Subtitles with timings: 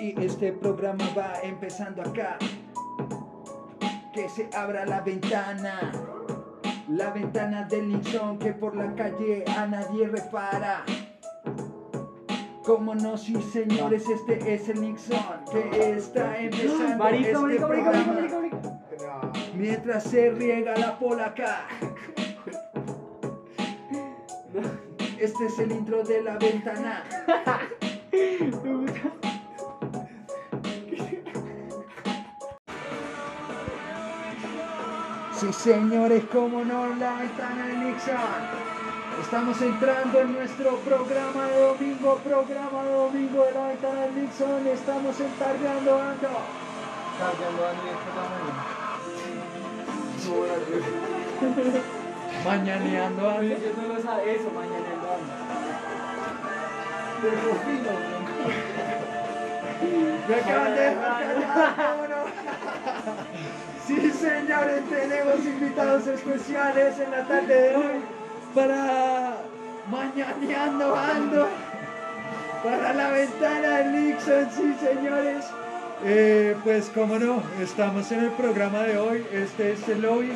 [0.00, 2.38] Y este programa va empezando acá.
[4.14, 5.92] Que se abra la ventana.
[6.88, 10.84] La ventana del Nixon que por la calle a nadie repara.
[12.64, 15.18] Como no, sí señores, este es el Nixon
[15.52, 18.28] que está empezando este programa.
[19.54, 21.66] Mientras se riega la polaca.
[25.20, 27.04] Este es el intro de la ventana.
[35.40, 38.14] Sí, señores, como no, la ventana de Nixon.
[39.22, 44.66] Estamos entrando en nuestro programa de domingo, programa de domingo de la ventana de Nixon.
[44.66, 46.28] Estamos entardeando ando.
[47.18, 48.64] Cargando a Andrés por la mañana.
[52.44, 53.54] Mañaneando ando.
[53.54, 54.72] Yo no lo sabía eso, por fin,
[60.28, 61.24] Me acaban de dejar.
[63.90, 68.04] Sí, señores, tenemos invitados especiales en la tarde de hoy
[68.54, 69.38] para
[69.90, 71.48] Mañaneando Ando,
[72.62, 75.44] para la ventana de Nixon, sí, señores.
[76.04, 79.26] Eh, pues, como no, estamos en el programa de hoy.
[79.32, 80.34] Este es el lobby.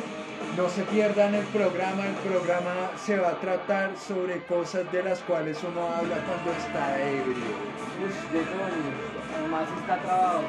[0.57, 2.07] No se pierdan el programa.
[2.07, 7.01] El programa se va a tratar sobre cosas de las cuales uno habla cuando está
[7.01, 7.55] ebrio.
[8.03, 9.41] Uy, de todo.
[9.43, 10.41] Nomás está trabado.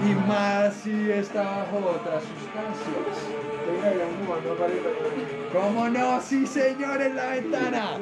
[0.00, 3.38] Y más si está bajo otras sustancias.
[5.52, 6.20] ¿Cómo no?
[6.20, 7.98] Sí, señor, en la ventana.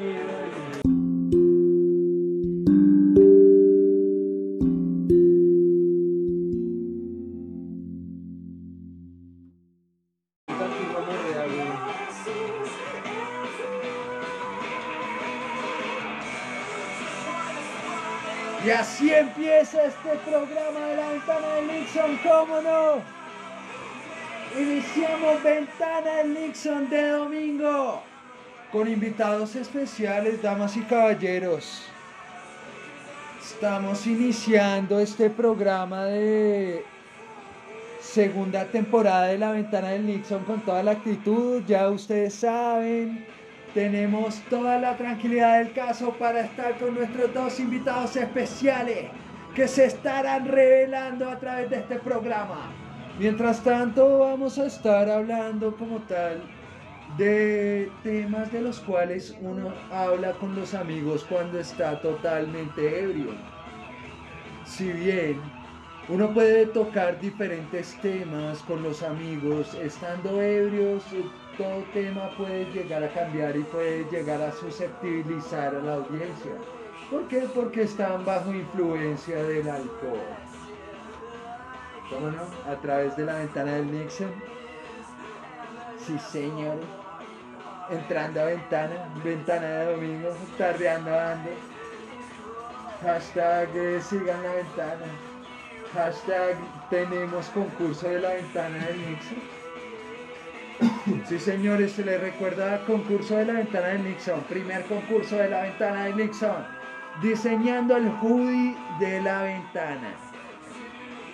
[18.65, 23.03] Y así empieza este programa de la ventana de Nixon, ¿cómo no?
[24.59, 28.03] Iniciamos ventana de Nixon de domingo
[28.73, 31.83] con invitados especiales, damas y caballeros.
[33.43, 36.85] Estamos iniciando este programa de
[38.01, 43.27] segunda temporada de la ventana del Nixon con toda la actitud, ya ustedes saben.
[43.77, 49.11] Tenemos toda la tranquilidad del caso para estar con nuestros dos invitados especiales
[49.55, 52.71] que se estarán revelando a través de este programa.
[53.19, 56.41] Mientras tanto, vamos a estar hablando como tal
[57.19, 63.35] de temas de los cuales uno habla con los amigos cuando está totalmente ebrio.
[64.65, 65.39] Si bien
[66.09, 71.03] uno puede tocar diferentes temas con los amigos estando ebrios,
[71.57, 76.53] todo tema puede llegar a cambiar y puede llegar a susceptibilizar a la audiencia.
[77.11, 77.49] ¿Por qué?
[77.55, 80.21] Porque están bajo influencia del alcohol.
[82.11, 82.43] ¿Cómo no?
[82.71, 84.33] A través de la ventana del Nixon.
[86.05, 86.79] Sí, señor.
[87.91, 91.51] Entrando a ventana, ventana de domingo, tardeando ando.
[93.03, 95.07] Hashtag eh, sigan la ventana.
[95.95, 96.57] Hashtag
[96.91, 99.56] tenemos concurso de la ventana del Nixon.
[101.29, 104.41] Sí, señores, se les recuerda concurso de la ventana de Nixon.
[104.49, 106.65] Primer concurso de la ventana de Nixon.
[107.23, 110.15] Diseñando el hoodie de la ventana.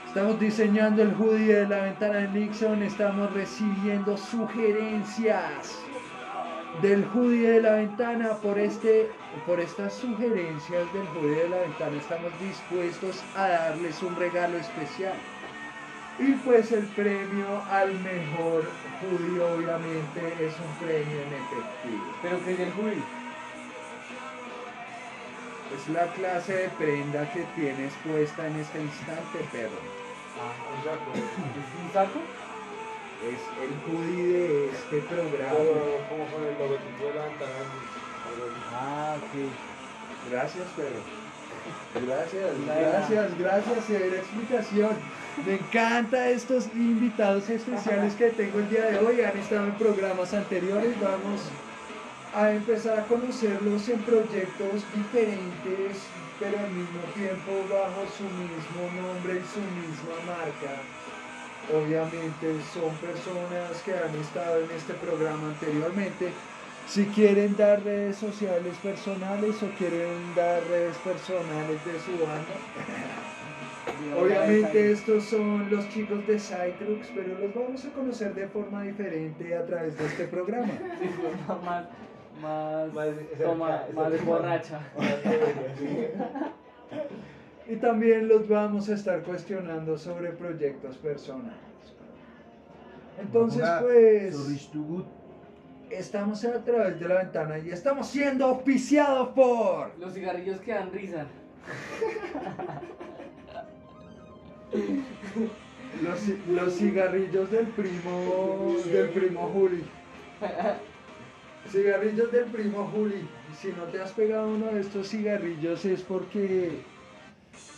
[0.07, 2.83] Estamos diseñando el hoodie de la ventana de Nixon.
[2.83, 5.79] Estamos recibiendo sugerencias
[6.81, 8.35] del hoodie de la ventana.
[8.43, 9.11] Por, este,
[9.47, 15.15] por estas sugerencias del hoodie de la ventana estamos dispuestos a darles un regalo especial.
[16.19, 18.65] Y pues el premio al mejor
[19.01, 22.15] judío obviamente es un premio en efectivo.
[22.23, 23.03] Pero que es el Juli.
[25.75, 29.81] Es la clase de prenda que tienes puesta en este instante, perro.
[31.15, 32.21] ¿Es un saco?
[33.23, 35.59] Es el hoodie de este programa.
[36.09, 37.53] como con el logotipo de la ventana.
[38.73, 40.31] Ah, ok.
[40.31, 41.22] Gracias, perro.
[41.95, 44.91] Gracias, gracias, gracias, severa explicación.
[45.47, 49.21] Me encanta estos invitados especiales que tengo el día de hoy.
[49.21, 50.95] Han estado en programas anteriores.
[51.01, 51.41] Vamos
[52.35, 55.99] a empezar a conocerlos en proyectos diferentes,
[56.41, 60.81] pero al mismo tiempo bajo su mismo nombre y su misma marca.
[61.73, 66.33] Obviamente son personas que han estado en este programa anteriormente.
[66.87, 72.55] Si quieren dar redes sociales personales o quieren dar redes personales de su banda,
[74.21, 79.57] obviamente estos son los chicos de Cytrux, pero los vamos a conocer de forma diferente
[79.57, 80.73] a través de este programa.
[81.01, 81.87] Sí, fue más,
[82.41, 83.09] más, Más
[83.43, 84.25] toma, más cerca.
[84.25, 84.81] borracha.
[87.69, 91.55] Y también los vamos a estar cuestionando sobre proyectos personales.
[93.21, 94.35] Entonces, pues,
[95.93, 99.93] estamos a través de la ventana y estamos siendo auspiciados por...
[99.99, 101.27] Los cigarrillos que dan risa.
[106.03, 109.85] Los, los cigarrillos del primo del primo Juli.
[111.71, 113.29] Cigarrillos del primo Juli.
[113.61, 116.81] Si no te has pegado uno de estos cigarrillos es porque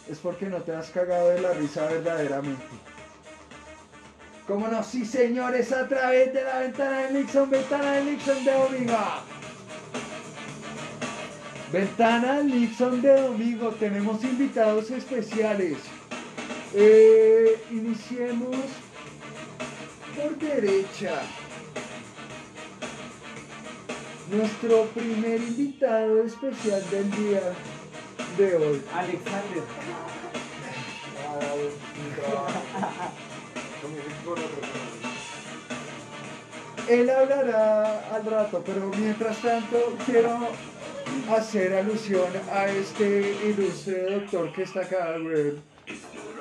[0.09, 2.65] es porque no te has cagado de la risa verdaderamente.
[4.47, 4.83] ¿Cómo no?
[4.85, 8.99] Sí, señores, a través de la ventana de Nixon, ventana de Nixon de domingo.
[11.73, 15.79] Ventana Nixon de domingo, tenemos invitados especiales.
[16.75, 18.57] Eh, iniciemos
[20.15, 21.23] por derecha.
[24.31, 27.43] Nuestro primer invitado especial del día
[28.37, 28.83] de hoy.
[28.93, 29.63] Alexander.
[36.89, 40.49] Él hablará al rato, pero mientras tanto quiero
[41.31, 45.55] hacer alusión a este ilustre doctor que está acá, güey.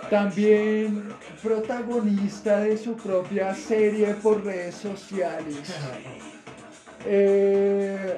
[0.09, 5.57] También protagonista de su propia serie por redes sociales.
[7.05, 8.17] Eh,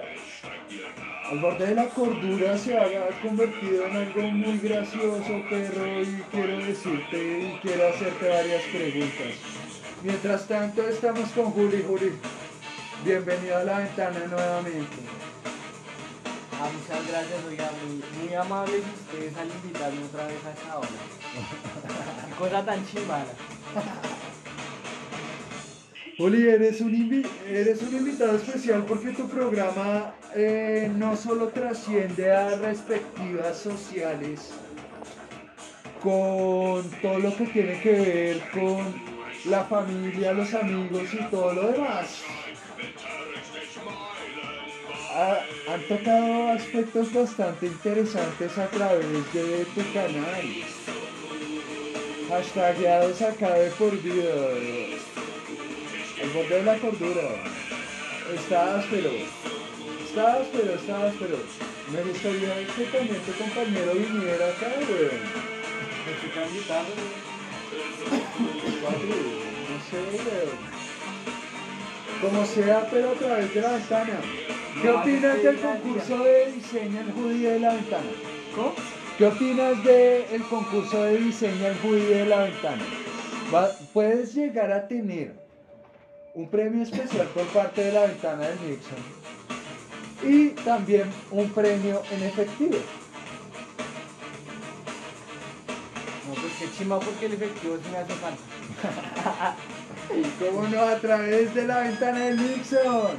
[1.30, 2.86] al borde de la cordura se ha
[3.22, 9.34] convertido en algo muy gracioso, perro, y quiero decirte y quiero hacerte varias preguntas.
[10.04, 11.84] Mientras tanto, estamos con Juli.
[11.88, 12.12] Juli,
[13.04, 14.98] bienvenido a la ventana nuevamente.
[16.62, 20.88] Ah, muchas gracias, oiga, muy, muy amables ustedes al invitarme otra vez a esta hora.
[22.30, 23.34] Qué Cosa tan chimala.
[26.18, 32.56] Juli, eres un, eres un invitado especial porque tu programa eh, no solo trasciende a
[32.56, 34.52] respectivas sociales
[36.02, 38.94] con todo lo que tiene que ver con
[39.46, 42.22] la familia, los amigos y todo lo demás.
[45.14, 50.46] Ha- han tocado aspectos bastante interesantes a través de tu canal.
[52.30, 54.32] Hashtagueados acá de por vida.
[56.26, 57.22] El borde de la cordura.
[58.34, 59.12] Está áspero.
[60.04, 61.38] Está áspero, está áspero.
[61.94, 65.22] Me gustaría que también tu compañero viniera acá, weón.
[66.04, 66.30] Me estoy
[69.70, 70.58] no sé, weón.
[72.22, 74.20] Como sea, pero a través de la ventana.
[74.82, 78.10] ¿Qué opinas del concurso de diseño en judío de la ventana?
[78.56, 78.74] ¿Cómo?
[79.20, 82.84] ¿Qué opinas del concurso de diseño en judío de la ventana?
[83.94, 85.45] Puedes llegar a tener
[86.36, 89.26] un premio especial por parte de la ventana del Nixon
[90.24, 92.78] y también un premio en efectivo.
[96.28, 99.56] No, pues qué chima porque el efectivo sí me hace falta.
[100.40, 100.82] ¿Cómo no?
[100.82, 103.18] A través de la ventana del Nixon.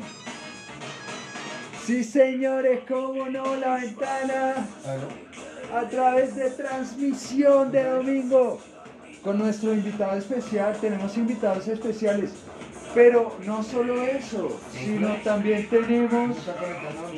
[1.87, 3.57] Sí, señores, ¿cómo no?
[3.57, 4.67] La ventana
[5.75, 8.61] a través de transmisión de domingo
[9.23, 10.77] con nuestro invitado especial.
[10.81, 12.31] Tenemos invitados especiales,
[12.97, 16.35] pero no solo eso, sino también tenemos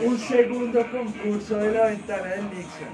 [0.05, 2.89] un segundo concurso de la ventana del Nixon.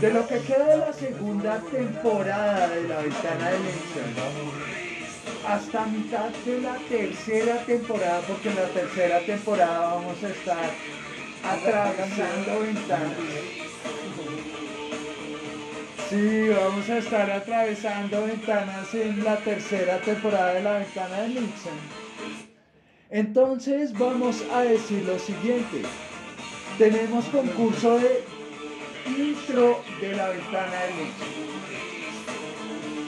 [0.00, 5.02] De lo que queda de la segunda temporada de la ventana del Nixon
[5.46, 10.70] hasta mitad de la tercera temporada, porque en la tercera temporada vamos a estar
[11.44, 13.61] atravesando ventanas.
[16.08, 21.78] Sí, vamos a estar atravesando ventanas en la tercera temporada de la ventana de Nixon.
[23.10, 25.82] Entonces vamos a decir lo siguiente.
[26.78, 28.24] Tenemos concurso de
[29.06, 31.28] intro de la ventana de Nixon.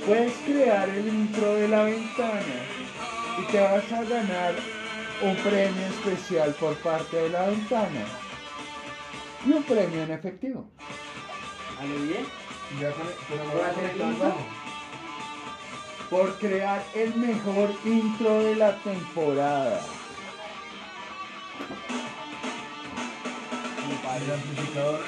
[0.06, 2.56] Puedes crear el intro de la ventana
[3.38, 4.54] y te vas a ganar
[5.22, 8.04] un premio especial por parte de la ventana
[9.46, 10.70] y un premio en efectivo.
[11.80, 12.43] ¿A lo bien?
[12.80, 14.34] Ya con pero no ¿Voy a va a hacer el mano.
[16.10, 19.80] por crear el mejor intro de la temporada.
[23.86, 24.34] Mi El padre.
[24.34, 25.00] amplificador.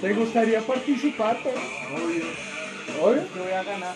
[0.00, 1.38] ¿Te gustaría participar?
[1.42, 1.60] Pedro?
[1.94, 2.24] Obvio.
[3.02, 3.22] ¿Obvio?
[3.34, 3.94] Yo voy a ganar.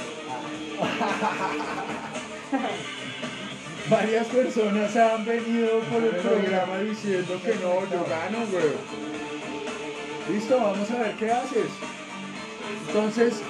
[3.91, 8.71] Varias personas han venido por el programa diciendo que no, yo gano, güey.
[10.33, 11.67] Listo, vamos a ver qué haces.
[12.87, 13.43] Entonces,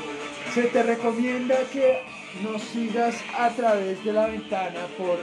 [0.55, 2.01] se te recomienda que
[2.43, 5.19] nos sigas a través de la ventana por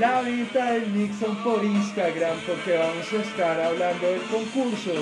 [0.00, 4.94] la venta del Nixon por Instagram porque vamos a estar hablando del concurso.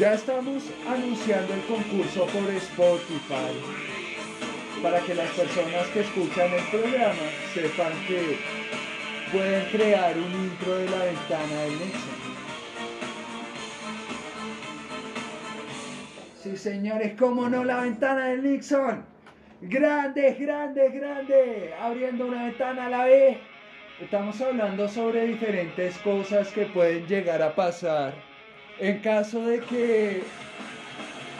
[0.00, 3.95] Ya estamos anunciando el concurso por Spotify
[4.82, 8.38] para que las personas que escuchan el programa sepan que
[9.32, 12.26] pueden crear un intro de la ventana del Nixon.
[16.42, 19.04] Sí, señores, cómo no, la ventana del Nixon.
[19.62, 21.74] Grande, grande, grande.
[21.80, 23.38] Abriendo una ventana a la vez.
[24.00, 28.14] Estamos hablando sobre diferentes cosas que pueden llegar a pasar
[28.78, 30.22] en caso de que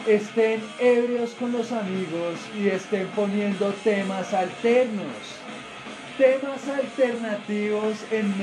[0.07, 5.05] estén ebrios con los amigos y estén poniendo temas alternos.
[6.17, 8.33] Temas alternativos en,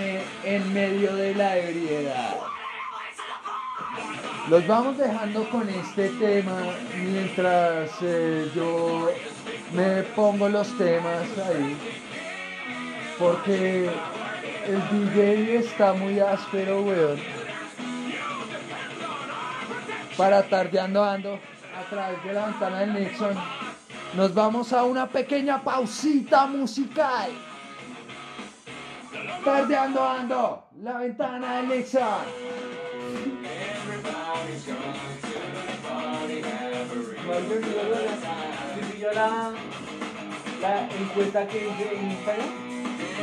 [0.45, 2.37] en medio de la ebriedad.
[4.49, 6.61] Los vamos dejando con este tema
[6.97, 9.11] mientras eh, yo
[9.73, 11.77] me pongo los temas ahí.
[13.19, 13.89] Porque
[14.67, 17.19] el DJ está muy áspero, weón.
[20.17, 21.41] Para tardeando ando
[21.77, 23.37] a través de la ventana del Nixon.
[24.15, 27.31] Nos vamos a una pequeña pausita musical.
[29.45, 32.03] Tardeando ando, la ventana del Nixon.
[37.27, 38.15] Marco, ¿sí lo logra?
[38.75, 39.53] ¿Sí pilló la,
[41.01, 42.51] encuesta que hice en Instagram?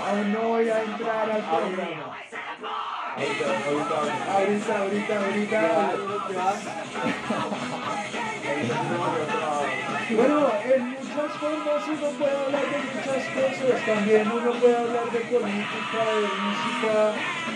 [0.05, 2.17] Aún no voy a entrar al programa.
[3.15, 3.45] Ahorita.
[4.33, 5.61] Ahorita, ahorita, ahorita.
[10.15, 13.85] Bueno, en muchas formas uno puede hablar de muchas cosas.
[13.85, 16.95] También uno puede hablar de política, de música,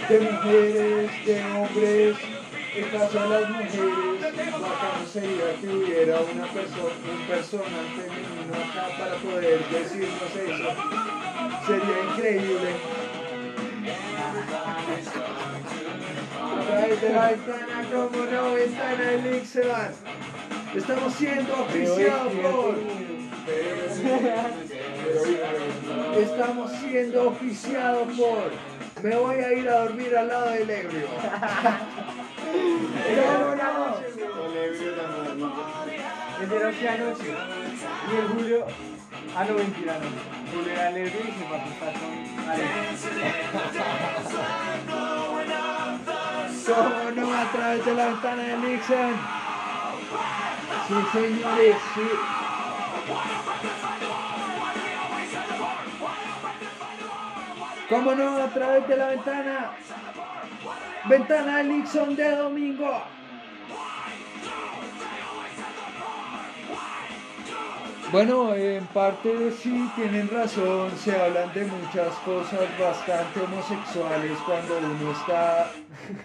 [0.10, 2.37] de mujeres, de hombres.
[2.78, 8.86] En caso de las mujeres, bacano sería que hubiera una persona, un personal femenino acá
[9.00, 10.70] para poder decirnos eso.
[11.66, 12.70] Sería increíble.
[16.40, 19.06] A través de la ventana, como no, ventana
[19.42, 19.94] Ixelan.
[20.76, 22.76] Estamos siendo oficiados por.
[26.22, 28.77] Estamos siendo oficiados por.
[29.04, 31.08] Me voy a ir a dormir al lado del ebrio.
[32.48, 33.98] No, no, no.
[33.98, 35.52] El ebrio también.
[36.88, 37.30] Anoche.
[37.30, 38.66] Y el Julio.
[39.36, 40.08] Ah, no, mentira, no.
[40.52, 42.12] Julio era el ebrio y se va a acostar con
[42.50, 43.08] Alex.
[46.68, 47.34] ¿Cómo no?
[47.34, 49.16] A través de la ventana de Nixon.
[50.88, 52.08] Sí, señores, sí.
[57.90, 58.38] ¿Cómo no?
[58.38, 59.72] A través de la ventana.
[61.06, 63.02] Ventana Nixon de domingo.
[68.12, 75.12] Bueno, en parte sí tienen razón, se hablan de muchas cosas bastante homosexuales cuando uno
[75.12, 75.72] está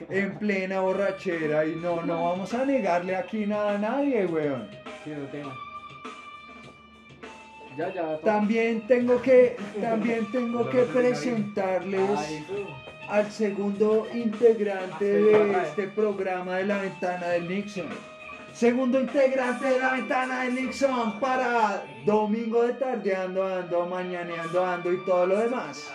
[0.09, 4.69] en plena borrachera y no, no vamos a negarle aquí nada a nadie, weón.
[5.02, 5.72] Sí, lo tengo.
[7.76, 8.19] Ya, ya.
[8.19, 12.43] También tengo que, también tengo que presentarles
[13.09, 17.87] al segundo integrante de este programa de la ventana del Nixon.
[18.52, 25.05] Segundo integrante de la ventana del Nixon para domingo de tardeando, ando, mañaneando, ando y
[25.05, 25.91] todo lo demás.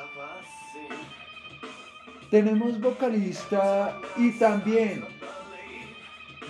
[2.31, 5.05] Tenemos vocalista y también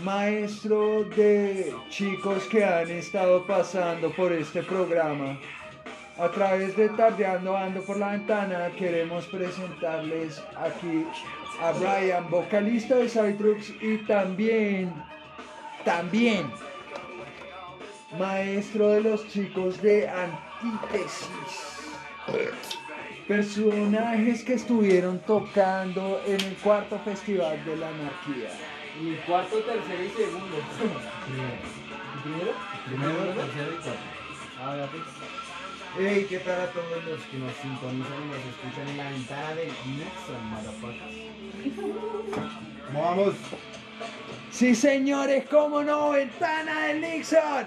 [0.03, 5.37] maestro de chicos que han estado pasando por este programa.
[6.19, 11.05] A través de Tardeando Ando por la Ventana queremos presentarles aquí
[11.61, 14.93] a Brian, vocalista de Cytrux y también,
[15.85, 16.51] también
[18.17, 21.27] maestro de los chicos de Antítesis.
[23.27, 28.76] Personajes que estuvieron tocando en el cuarto festival de la anarquía.
[28.99, 30.57] Y cuarto, tercero y segundo.
[32.23, 32.51] Primero,
[32.85, 34.01] primero, tercero y cuarto.
[34.59, 35.03] Ah, ya pues.
[35.99, 39.55] Hey, ¿qué tal a todos los que nos sintonizan y nos escuchan en la ventana
[39.55, 41.15] de Nixon, motherfuckers?
[42.87, 43.35] ¿Cómo vamos?
[44.51, 47.65] Sí, señores, cómo no, ventana del Nixon.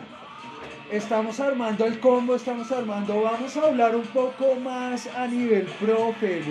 [0.90, 3.22] Estamos armando el combo, estamos armando.
[3.22, 6.42] Vamos a hablar un poco más a nivel profe,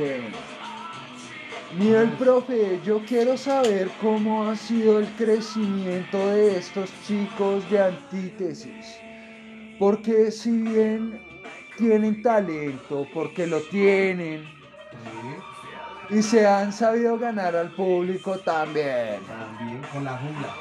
[1.71, 1.79] weón.
[1.79, 8.99] Nivel profe, yo quiero saber cómo ha sido el crecimiento de estos chicos de antítesis.
[9.77, 11.21] Porque si bien
[11.77, 14.43] tienen talento, porque lo tienen,
[16.09, 19.21] y se han sabido ganar al público también.
[19.27, 20.55] también con la jungla.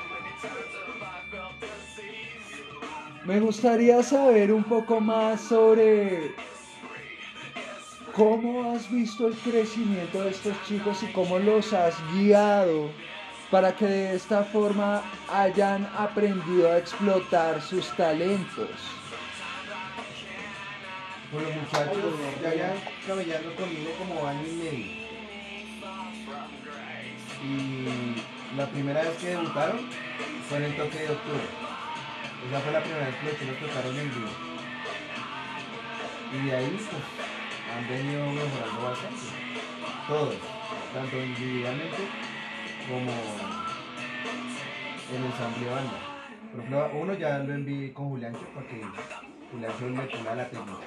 [3.25, 6.35] Me gustaría saber un poco más sobre
[8.15, 12.91] cómo has visto el crecimiento de estos chicos y cómo los has guiado
[13.51, 18.69] para que de esta forma hayan aprendido a explotar sus talentos.
[21.33, 25.09] Los muchachos ya llevan cabellando conmigo como año y medio.
[27.45, 29.81] Y la primera vez que debutaron
[30.49, 31.49] fue en el toque de octubre.
[32.49, 34.29] Esa fue la primera vez que los tocaron en vivo.
[36.33, 37.38] Y de ahí pues
[37.77, 39.27] han venido mejorando bastante.
[40.09, 40.35] Todos,
[40.95, 41.99] tanto individualmente
[42.89, 43.11] como
[45.11, 45.99] en el ensamble banda.
[46.51, 48.83] Por ejemplo, uno ya lo envié con Juliancho para que
[49.53, 50.87] Juliancho le ponga la técnica.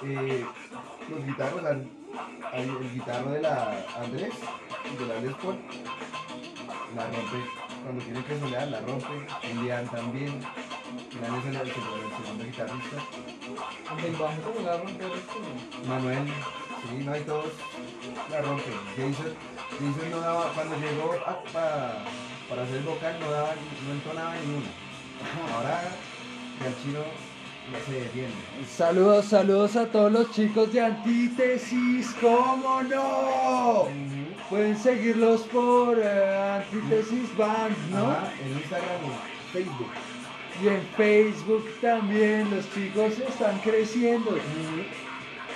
[0.00, 0.06] ¿sí?
[0.06, 0.44] Eh,
[1.10, 2.03] los guitarros, han-
[2.52, 4.34] hay el guitarro de la Andrés
[4.98, 5.58] de la Les Paul,
[6.96, 7.38] la rompe
[7.82, 9.26] cuando tiene que solear, la rompe.
[9.54, 10.40] Julián también.
[11.12, 12.96] Julián es el, el segundo el segundo guitarrista.
[14.02, 15.88] Del bajo como la romper esto.
[15.88, 17.52] Manuel, sí, no hay todos,
[18.30, 18.74] la rompen.
[18.96, 19.34] Jason,
[19.70, 22.04] Jason no daba, cuando llegó a- pa-
[22.48, 23.50] para hacer el vocal no daba,
[23.86, 25.56] no entonaba ni una.
[25.56, 25.82] Ahora
[26.66, 27.33] el chino.
[28.68, 33.88] Saludos, saludos a todos los chicos de Antítesis, ¿cómo no?
[34.50, 38.10] Pueden seguirlos por eh, Antítesis Band, ¿no?
[38.10, 39.90] Ajá, en Instagram y Facebook.
[40.62, 44.36] Y en Facebook también, los chicos están creciendo.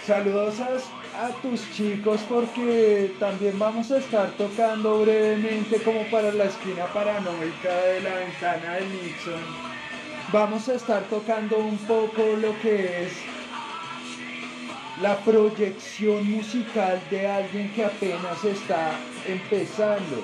[0.07, 6.45] Saludos a, a tus chicos porque también vamos a estar tocando brevemente como para la
[6.45, 9.78] esquina paranoica de la ventana del Nixon.
[10.31, 13.13] Vamos a estar tocando un poco lo que es
[15.01, 18.91] la proyección musical de alguien que apenas está
[19.27, 20.23] empezando.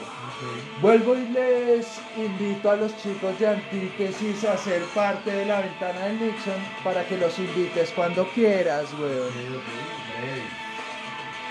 [0.83, 1.87] Vuelvo y les
[2.19, 7.07] invito a los chicos de Antítesis a ser parte de la ventana del Nixon para
[7.07, 10.64] que los invites cuando quieras, weón.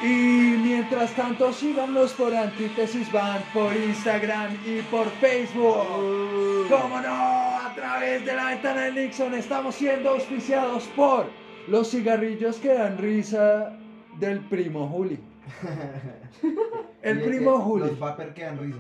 [0.03, 6.67] Y mientras tanto, síganos por Antítesis Band, por Instagram y por Facebook.
[6.69, 7.57] ¡Cómo no!
[7.57, 11.27] A través de la ventana del Nixon estamos siendo auspiciados por
[11.69, 13.71] los cigarrillos que dan risa
[14.19, 15.23] del primo Juli.
[17.01, 17.87] El Y primo Juli.
[17.87, 18.79] Los vapor que dan risa.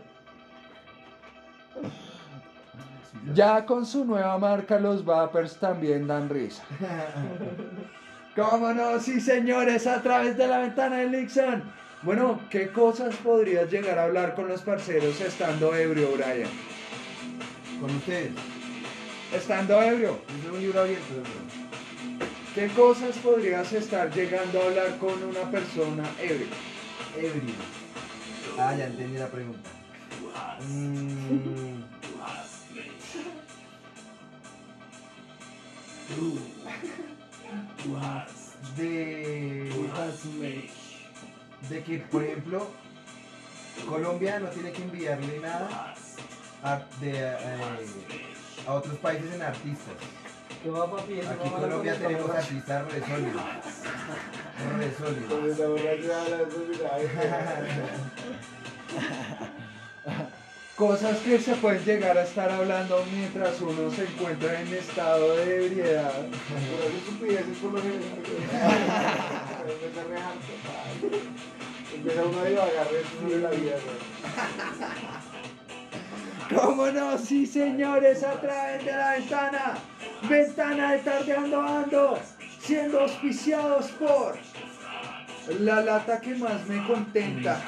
[3.34, 6.62] Ya con su nueva marca, los Vapers también dan risa.
[8.36, 9.00] ¿Cómo no?
[9.00, 11.64] Sí, señores, a través de la ventana del Nixon.
[12.02, 16.50] Bueno, ¿qué cosas podrías llegar a hablar con los parceros estando ebrio, Brian?
[17.80, 18.32] Con ustedes.
[19.34, 21.14] Estando ebrio, soy un libro abierto.
[21.14, 21.56] bro.
[22.54, 26.46] ¿qué cosas podrías estar llegando a hablar con una persona ebrio?
[27.16, 27.54] Ebrio.
[28.58, 29.70] Ah, ya entendí la pregunta.
[30.60, 31.84] Mm.
[38.76, 39.70] De,
[41.68, 42.68] de que, por ejemplo,
[43.88, 45.94] Colombia no tiene que enviarle nada
[46.62, 47.36] a, de, eh,
[48.66, 49.94] a otros países en artistas.
[50.98, 53.42] Aquí en lo Colombia tenemos artistas re sólidos.
[60.76, 65.64] Cosas que se pueden llegar a estar hablando mientras uno se encuentra en estado de
[65.64, 66.12] ebriedad.
[66.12, 68.02] Pero es estupideces por lo general.
[71.94, 72.44] Empieza uno a
[73.38, 73.76] la vida.
[76.54, 77.16] ¿Cómo no?
[77.16, 79.78] Sí, señores, a través de la ventana.
[80.28, 82.18] Ventana de Tardeando Ando.
[82.60, 84.36] Siendo auspiciados por
[85.60, 87.60] la lata que más me contenta.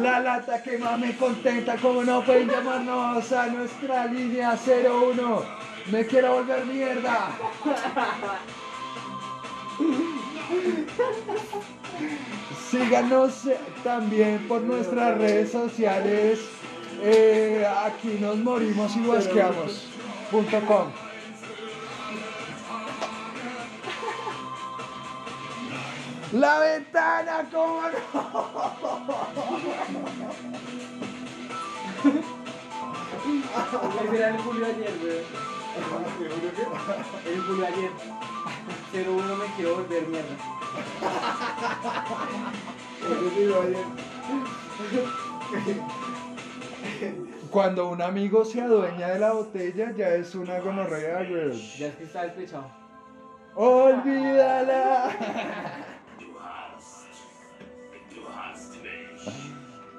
[0.00, 5.42] La lata que más me contenta, como no pueden llamarnos a nuestra línea 01.
[5.90, 7.30] Me quiero volver mierda.
[12.70, 16.40] Síganos eh, también por nuestras redes sociales.
[17.02, 19.88] eh, aquí nos morimos y guasqueamos.
[26.34, 27.88] La ventana, ¿cómo no?
[34.12, 35.22] Era el Julio ayer, güey.
[37.24, 37.90] El Julio ayer.
[39.06, 40.36] 01 me quiero volver mierda.
[43.00, 43.86] Ese tiro ayer.
[47.50, 51.52] Cuando un amigo se adueña de la botella, ya es una gonorrea, güey.
[51.78, 52.66] Ya es que está despechado.
[53.54, 55.10] Olvídala.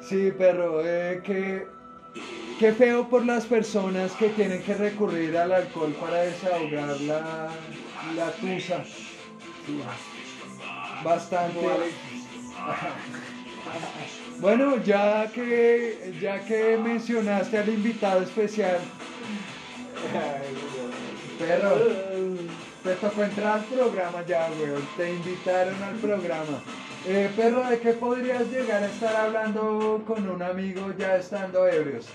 [0.07, 1.67] Sí, perro, eh, que,
[2.59, 7.49] qué feo por las personas que tienen que recurrir al alcohol para desahogar la,
[8.15, 8.83] la tusa.
[8.83, 9.81] Sí,
[11.03, 11.59] bastante.
[14.39, 18.77] Bueno, ya que, ya que mencionaste al invitado especial,
[21.39, 21.77] perro,
[22.83, 24.87] te tocó entrar al programa ya, weón.
[24.95, 26.61] Te invitaron al programa.
[27.07, 32.07] Eh, perro, ¿de qué podrías llegar a estar hablando con un amigo ya estando ebrios?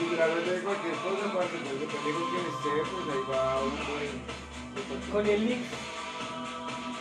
[0.00, 4.14] Literalmente de cualquier cosa, parce, depende con quién esté, pues ahí va un buen.
[5.10, 5.66] Con el Nix.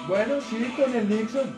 [0.07, 1.57] Bueno, sí, con el Nixon.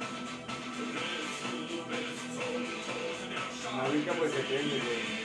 [3.77, 5.16] Marica, pues depende, güey.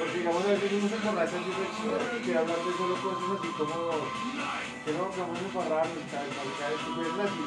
[0.00, 3.28] Porque digamos, a veces uno se emborracha de chido y quiere hablar de solo cosas
[3.36, 3.76] así como
[4.80, 7.44] que no, que vamos a embarrarnos, tal, marica, estupideces así.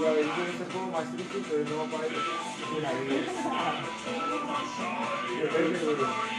[0.00, 2.20] Y a veces uno está como más triste, entonces no va para eso.
[2.72, 3.20] Y la vida.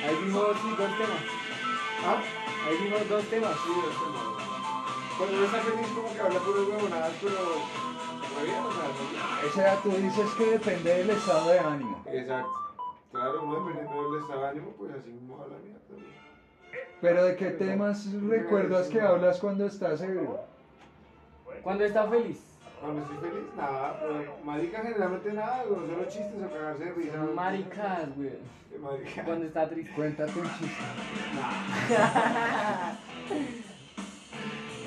[0.02, 1.24] Ahí vimos sí, dos temas.
[2.10, 2.18] ¿Ah?
[2.68, 3.56] Ahí vimos dos temas.
[3.64, 4.20] Sí, es como.
[5.18, 7.42] Cuando uno está feliz, como que habla puras huevonadas, pero.
[8.34, 12.02] Muy bien, o sea, no- O sea, tú dices que depende del estado de ánimo.
[12.08, 12.71] Exacto.
[13.12, 15.80] Claro, uno dependiendo del estado de ánimo, pues así mismo habla mierda.
[15.90, 16.06] güey.
[17.02, 20.40] Pero ¿de qué temas recuerdas que hablas cuando estás ebrio?
[21.64, 22.40] Cuando está feliz.
[22.80, 27.18] Cuando estoy feliz, nada, pues, marica generalmente nada, güey, solo chistes o cagarse de risa.
[27.36, 28.32] Maricas, güey.
[28.82, 29.24] Marica.
[29.26, 29.92] Cuando está triste.
[29.94, 30.68] Cuéntate un chiste.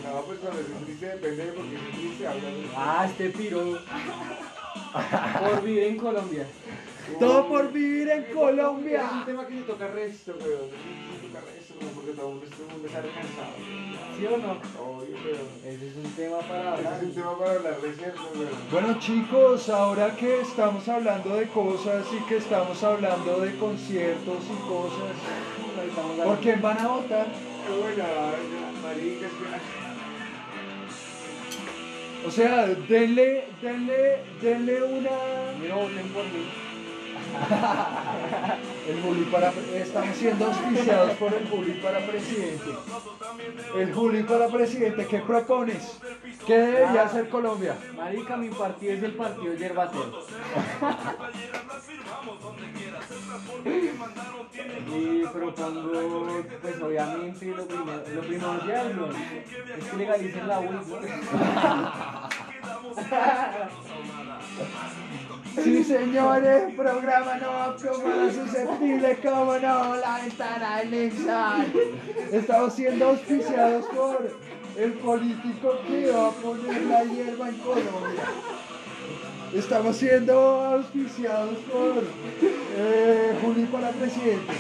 [0.04, 3.30] No, pues cuando estoy triste depende de por qué estoy triste, habla de- Ah, este
[3.30, 3.78] piro.
[5.40, 6.46] Por vivir en Colombia.
[7.18, 9.22] Todo por vivir en Es un Colombia.
[9.26, 10.32] tema que se toca resto.
[10.32, 12.46] Se toca resto, porque todo el mundo,
[12.86, 13.54] está cansado.
[13.58, 14.18] güey.
[14.18, 14.52] ¿Sí o no?
[14.82, 15.42] Obvio, pero.
[15.74, 16.94] Ese es un tema para Ese hablar.
[16.94, 18.48] es un tema para hablar de cierto, güey.
[18.70, 24.68] Bueno chicos, ahora que estamos hablando de cosas y que estamos hablando de conciertos y
[24.68, 25.16] cosas,
[26.24, 27.26] ¿por quién van a votar?
[27.66, 28.04] Qué buena,
[28.82, 29.84] marica, es que.
[32.26, 35.10] O sea, denle, denle, denle una...
[35.60, 36.46] Mira, voten por mí.
[38.88, 39.52] El Juli para...
[39.74, 42.70] Estamos siendo auspiciados por el Juli para presidente.
[43.76, 45.98] El Juli para presidente, ¿qué propones?
[46.46, 47.76] ¿Qué debería hacer Colombia?
[47.96, 50.22] Marica, mi partido es el partido Yerbatero.
[54.96, 59.06] y propongo, pues obviamente, lo, primero, lo primordial, ¿no?
[59.06, 60.84] es que legalicen la ¿no?
[65.62, 71.72] Sí, señores, programa no para susceptible, como no, la ventana Nixon.
[72.32, 74.30] Estamos siendo auspiciados por
[74.76, 78.24] el político que va a poner la hierba en Colombia.
[79.54, 82.02] Estamos siendo auspiciados por
[82.76, 84.52] eh, Juli para presidente.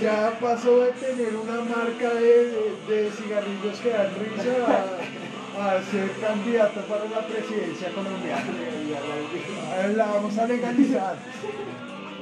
[0.00, 5.23] Ya pasó de tener una marca de, de cigarrillos que dan risa a,
[5.58, 8.44] a ser candidato para la presidencia colombiana.
[9.70, 11.16] Ah, La vamos a legalizar.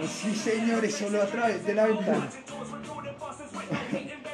[0.09, 2.29] Sí, señores, solo a través de la ventana.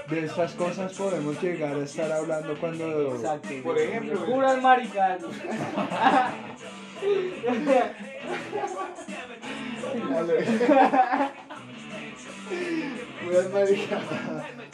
[0.09, 3.15] De estas cosas podemos llegar a estar hablando cuando...
[3.17, 3.49] Exacto.
[3.63, 4.21] Por ejemplo,
[4.63, 5.23] maricas.
[13.25, 14.03] Puras maricas.
[14.11, 14.68] Ah,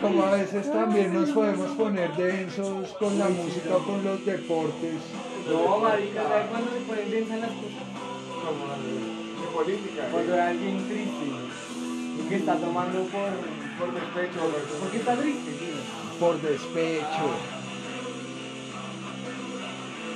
[0.00, 5.00] Como a veces también nos podemos poner densos con la música o con los deportes.
[5.48, 7.82] No, marica, ¿sabes cuándo se ponen densas las cosas?
[8.44, 10.08] Como de política.
[10.10, 11.26] Cuando hay alguien triste
[12.18, 13.30] y que está tomando por...
[13.78, 16.20] Por despecho, por ¿Por qué está triste, tío?
[16.20, 17.26] Por despecho.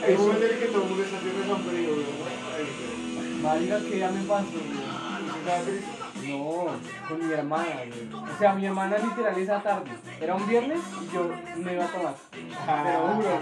[0.05, 3.43] Hay un momento en el que todo el mundo está haciendo sombrío, güey.
[3.43, 5.98] Marica, que ya me pasó, güey.
[6.29, 6.67] No,
[7.09, 7.67] con mi hermana.
[8.13, 9.91] O sea, mi hermana literal esa tarde.
[10.21, 12.15] Era un viernes y yo me iba a tomar.
[13.15, 13.39] Juro.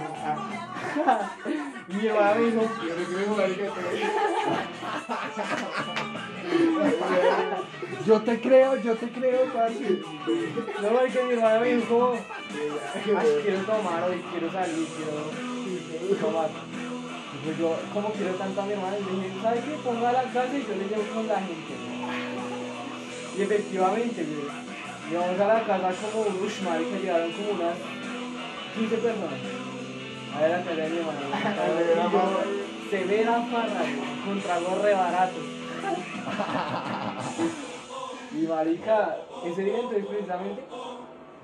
[1.88, 3.64] mi hermana me dijo, Yo le creo marica,
[8.06, 10.00] Yo te creo, yo te creo, parce.
[10.82, 16.48] no, marica, mi hermana me dijo ay, quiero tomar hoy, quiero salir, quiero tomar.
[17.44, 19.70] Pues yo, como quiero tanto a mi hermana, le dije, ¿sabes qué?
[19.84, 22.25] Ponga la casa y yo le llevo con la gente.
[23.36, 24.48] Y efectivamente, güey,
[25.10, 27.76] llegamos a la casa como, uff, marica, llegaron como unas
[28.74, 29.40] 15 personas.
[30.34, 30.96] A ver la cara de mi
[32.12, 32.24] yo,
[32.90, 33.84] severa farra,
[34.24, 35.44] con tragos re baratos.
[38.32, 40.62] Y marica, ese día entonces precisamente,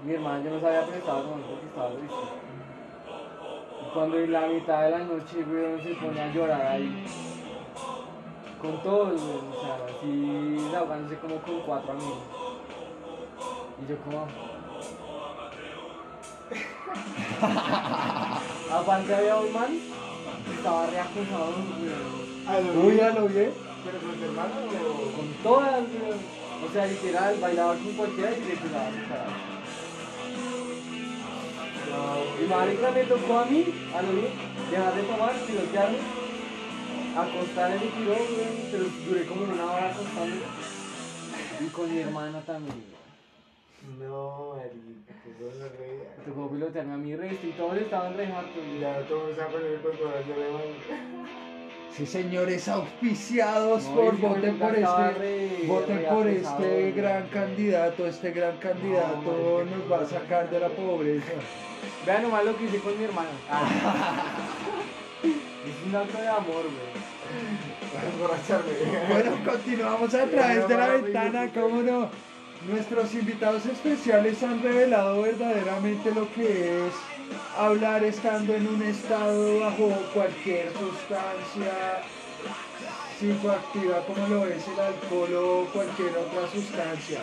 [0.04, 2.14] mi hermana yo no se había prestado con porque estaba triste.
[3.80, 7.31] Y cuando en la mitad de la noche, güey, se pone a llorar ahí.
[8.62, 12.18] Con todos, o sea, así ahogándose como con cuatro amigos.
[13.82, 14.28] Y yo como...
[18.72, 19.80] Aparte había un man
[20.46, 21.54] que estaba reacusado.
[22.46, 23.34] Ah, lo Uy, ya lo vi.
[23.34, 25.10] ¿Pero con tu hermano o...?
[25.16, 25.82] Con todas.
[25.82, 29.26] O sea, literal, bailaba con cualquiera y le pegaba su cara.
[32.40, 34.32] Y marica me tocó a mí, a lo bien,
[34.70, 35.98] dejar de tomar, pilotearme,
[37.16, 40.36] acostar en el tiro, güey, pero duré como una hora acostando.
[41.60, 42.92] Y con mi hermana también, güey.
[44.08, 46.08] No, marica, que cosa re...
[46.18, 48.62] Me tocó pilotearme a mi resto y todos estaban re hartos.
[48.80, 51.26] Ya todo se va a poner con corazón de man.
[51.96, 58.06] Sí, señores, auspiciados No, por voten por este, re- voten re por este gran candidato,
[58.06, 61.32] este gran candidato nos va a sacar de la pobreza.
[62.06, 63.28] Vean nomás lo que hice con mi hermana.
[65.22, 67.01] es un acto de amor, güey.
[69.08, 72.10] Bueno, continuamos a través de la ventana, cómo no.
[72.68, 76.92] Nuestros invitados especiales han revelado verdaderamente lo que es
[77.58, 82.02] hablar estando en un estado bajo cualquier sustancia
[83.18, 87.20] psicoactiva como lo es el alcohol o cualquier otra sustancia.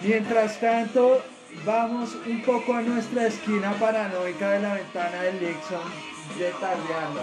[0.00, 1.22] Mientras tanto,
[1.64, 5.90] vamos un poco a nuestra esquina paranoica de la ventana del Nixon
[6.38, 7.22] de Tardeando.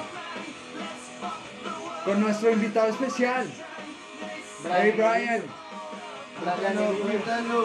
[2.05, 3.47] Con nuestro invitado especial,
[4.63, 5.43] Hey Brian.
[6.41, 7.03] Brian, No, Emilio.
[7.03, 7.63] Cuéntalo.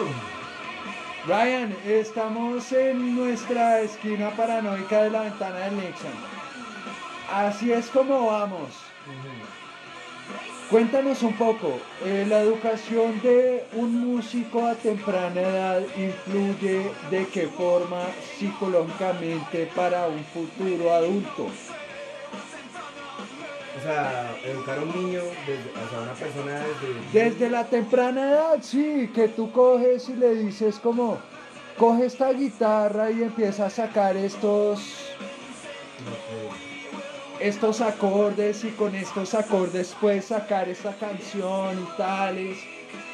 [1.25, 6.11] Brian, estamos en nuestra esquina paranoica de la ventana del Nixon.
[7.31, 8.69] Así es como vamos.
[10.69, 17.47] Cuéntanos un poco, eh, ¿la educación de un músico a temprana edad influye de qué
[17.47, 18.05] forma
[18.37, 21.49] psicológicamente para un futuro adulto?
[23.77, 26.63] O sea, educar a un niño, desde, o sea, una persona
[27.11, 27.29] desde...
[27.29, 31.19] Desde la temprana edad, sí, que tú coges y le dices como,
[31.77, 34.81] coge esta guitarra y empieza a sacar estos
[37.39, 42.57] estos acordes y con estos acordes puedes sacar esta canción y tales.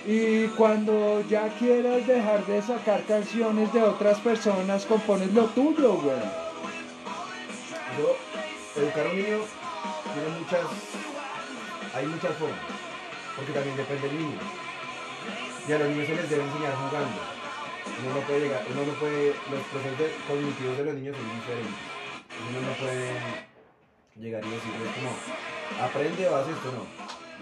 [0.05, 6.15] Y cuando ya quieras dejar de sacar canciones de otras personas, compones lo tuyo, güey.
[7.97, 9.39] Yo, educar a un niño
[10.13, 10.65] tiene muchas,
[11.95, 12.59] hay muchas formas,
[13.35, 14.39] porque también depende del niño.
[15.67, 17.19] Y a los niños se les debe enseñar jugando.
[17.83, 21.81] Uno no puede llegar, uno no puede, los procesos cognitivos de los niños son diferentes.
[22.49, 23.09] Uno no puede
[24.15, 25.11] llegar y decirles como,
[25.83, 26.85] aprende o haz esto, no.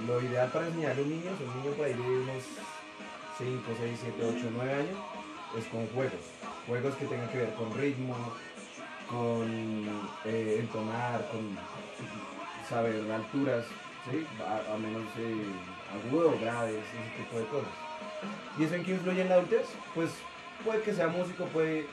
[0.07, 2.43] Lo ideal para enseñarle a un niño, un niño puede ir unos
[3.38, 4.97] 5, 6, 7, 8, 9 años,
[5.57, 6.23] es con juegos.
[6.67, 8.15] Juegos que tengan que ver con ritmo,
[9.10, 11.57] con eh, entonar, con
[12.71, 13.65] saber alturas,
[14.10, 14.25] ¿sí?
[14.41, 15.43] a, menos eh,
[15.93, 17.69] agudo, graves, ese tipo de cosas.
[18.57, 19.67] ¿Y eso en qué influye en la adultez?
[19.93, 20.10] Pues
[20.65, 21.86] puede que sea músico, puede...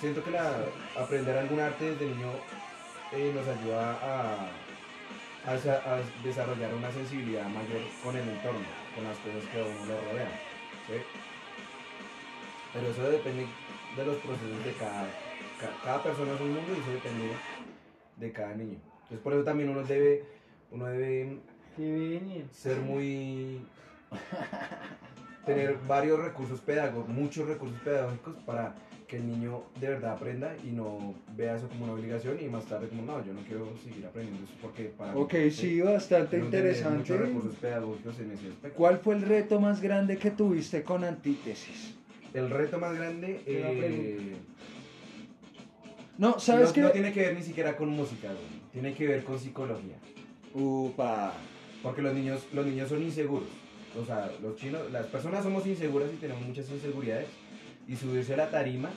[0.00, 0.56] Siento que la,
[0.98, 2.30] aprender algún arte desde niño
[3.12, 4.46] eh, nos ayuda a,
[5.46, 8.64] a, desa- a desarrollar una sensibilidad mayor con el entorno,
[8.94, 10.32] con las cosas que a uno le rodean.
[10.88, 10.94] ¿sí?
[12.72, 13.46] Pero eso depende
[13.96, 15.02] de los procesos de cada,
[15.60, 17.34] ca- cada persona es un mundo y eso depende
[18.16, 18.78] de cada niño.
[19.12, 20.24] Entonces por eso también uno debe,
[20.70, 21.36] uno debe
[22.50, 23.60] ser muy
[25.44, 28.74] tener varios recursos pedagógicos, muchos recursos pedagógicos para
[29.06, 32.64] que el niño de verdad aprenda y no vea eso como una obligación y más
[32.64, 36.38] tarde como no, yo no quiero seguir aprendiendo eso porque para mí, Ok, sí, bastante
[36.40, 36.98] uno tiene interesante.
[36.98, 38.78] muchos recursos pedagógicos en ese aspecto.
[38.78, 41.96] ¿Cuál fue el reto más grande que tuviste con Antítesis?
[42.32, 44.36] El reto más grande eh,
[46.16, 46.80] No, ¿sabes no, qué?
[46.80, 49.96] no tiene que ver ni siquiera con música, güey, tiene que ver con psicología.
[50.54, 51.32] Upa.
[51.82, 53.48] Porque los niños, los niños son inseguros.
[54.00, 57.28] O sea, los chinos, las personas somos inseguras y tenemos muchas inseguridades.
[57.88, 58.90] Y subirse a la tarima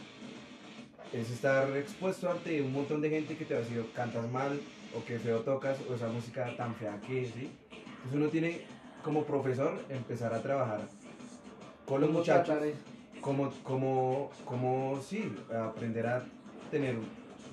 [1.11, 4.59] es estar expuesto ante un montón de gente que te va a decir cantas mal
[4.95, 7.49] o que feo tocas o esa música tan fea que es, ¿sí?
[7.71, 8.61] Entonces uno tiene
[9.03, 10.81] como profesor empezar a trabajar
[11.85, 12.57] con los ¿Cómo muchachos
[13.21, 16.23] como, como, como, sí, aprender a
[16.69, 16.95] tener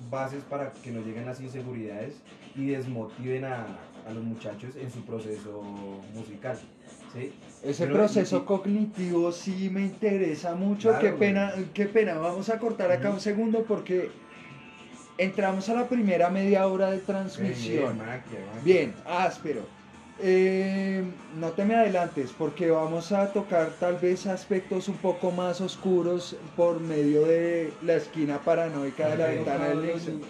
[0.09, 2.15] bases para que no lleguen las inseguridades
[2.55, 3.65] y desmotiven a,
[4.07, 5.61] a los muchachos en su proceso
[6.13, 6.57] musical.
[7.13, 7.31] ¿sí?
[7.63, 10.89] Ese Pero- proceso y- cognitivo sí me interesa mucho.
[10.89, 11.19] Claro, qué güey.
[11.19, 12.15] pena, qué pena.
[12.15, 14.09] Vamos a cortar acá un segundo porque
[15.17, 17.97] entramos a la primera media hora de Bien, transmisión.
[17.97, 18.61] maquia, maquia.
[18.63, 19.61] Bien, áspero.
[20.25, 21.03] Eh,
[21.37, 26.37] no te me adelantes porque vamos a tocar tal vez aspectos un poco más oscuros
[26.55, 30.21] por medio de la esquina paranoica de la ventana del Nixon.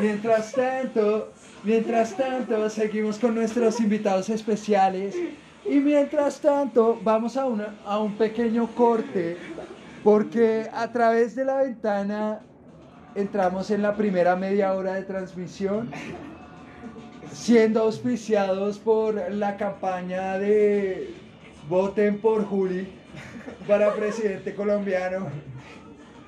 [0.00, 1.32] Mientras tanto,
[1.64, 5.16] mientras tanto, seguimos con nuestros invitados especiales.
[5.68, 9.36] Y mientras tanto, vamos a, una, a un pequeño corte,
[10.04, 12.40] porque a través de la ventana
[13.16, 15.90] entramos en la primera media hora de transmisión,
[17.34, 21.12] siendo auspiciados por la campaña de
[21.68, 22.88] Voten por Juli
[23.66, 25.26] para presidente colombiano.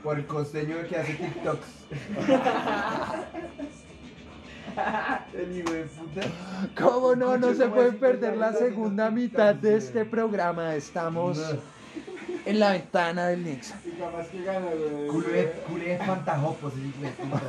[0.03, 1.67] Por el costeño que hace TikToks.
[5.35, 6.21] el hijo de puta.
[6.77, 7.39] ¿Cómo no?
[7.39, 10.75] No se pueden perder la segunda mitad de este programa.
[10.75, 11.41] Estamos
[12.45, 13.79] en la ventana del Nixon.
[13.85, 15.07] Y capaz que gana, güey.
[15.09, 17.41] Culé, culé fantajopos, ese hijo de puta.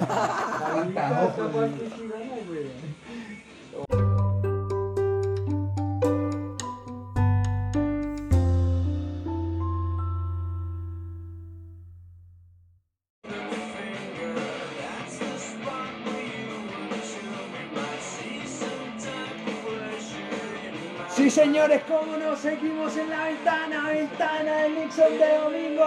[21.58, 25.86] Señores, cómo no, seguimos en la ventana, ventana del Nixon de domingo.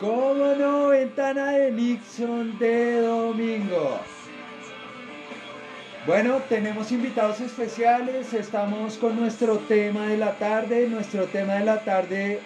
[0.00, 4.00] ¿Cómo no, ventana de Nixon de domingo?
[6.08, 10.88] Bueno, tenemos invitados especiales, estamos con nuestro tema de la tarde.
[10.88, 12.40] Nuestro tema de la tarde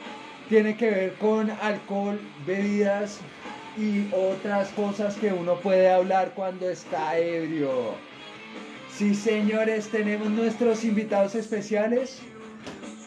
[0.50, 3.20] tiene que ver con alcohol, bebidas
[3.78, 8.13] y otras cosas que uno puede hablar cuando está ebrio.
[8.96, 12.20] Sí, señores, tenemos nuestros invitados especiales.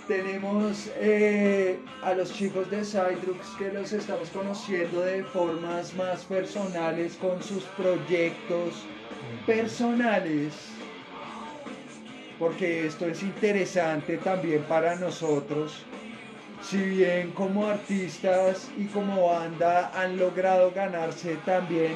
[0.05, 7.15] Tenemos eh, a los chicos de Cydrux que los estamos conociendo de formas más personales
[7.15, 8.83] con sus proyectos
[9.45, 10.53] personales.
[12.37, 15.85] Porque esto es interesante también para nosotros.
[16.61, 21.93] Si bien como artistas y como banda han logrado ganarse también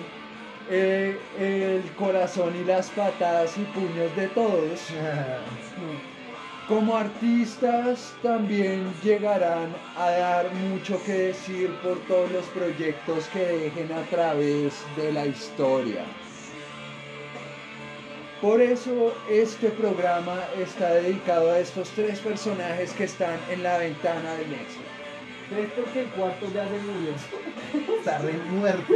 [0.71, 4.79] eh, el corazón y las patadas y puños de todos.
[6.67, 13.91] Como artistas también llegarán a dar mucho que decir por todos los proyectos que dejen
[13.91, 16.05] a través de la historia.
[18.41, 24.35] Por eso este programa está dedicado a estos tres personajes que están en la ventana
[24.35, 24.79] del Nexo.
[25.49, 27.97] ¿Crees porque el cuarto ya se murió?
[27.99, 28.93] Está re muerto.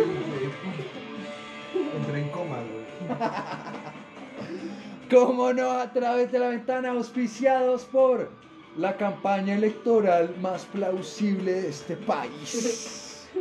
[1.93, 2.86] Entré en coma, güey.
[5.10, 5.71] ¿Cómo no?
[5.71, 8.29] A través de la ventana, auspiciados por
[8.77, 13.27] la campaña electoral más plausible de este país.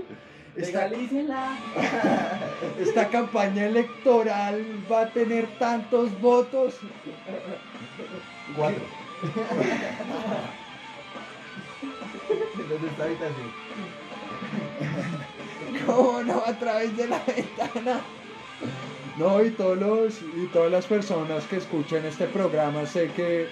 [0.56, 0.86] Esta,
[2.78, 6.76] esta campaña electoral va a tener tantos votos.
[8.56, 8.84] Cuatro.
[12.68, 13.52] ¿Dónde está habitación?
[15.86, 16.40] ¿Cómo no?
[16.46, 18.00] A través de la ventana.
[19.16, 23.46] No, y todos los y todas las personas que escuchen este programa sé que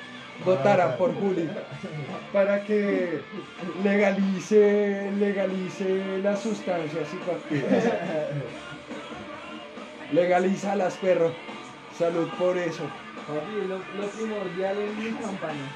[0.44, 1.48] votarán por Juli
[2.32, 3.20] para que
[3.84, 7.84] legalice legalice las sustancias psicoactivas.
[10.12, 11.32] Legalízalas, perro.
[11.96, 12.82] Salud por eso.
[13.26, 15.70] Papi, es lo, lo primordial en mi campaña.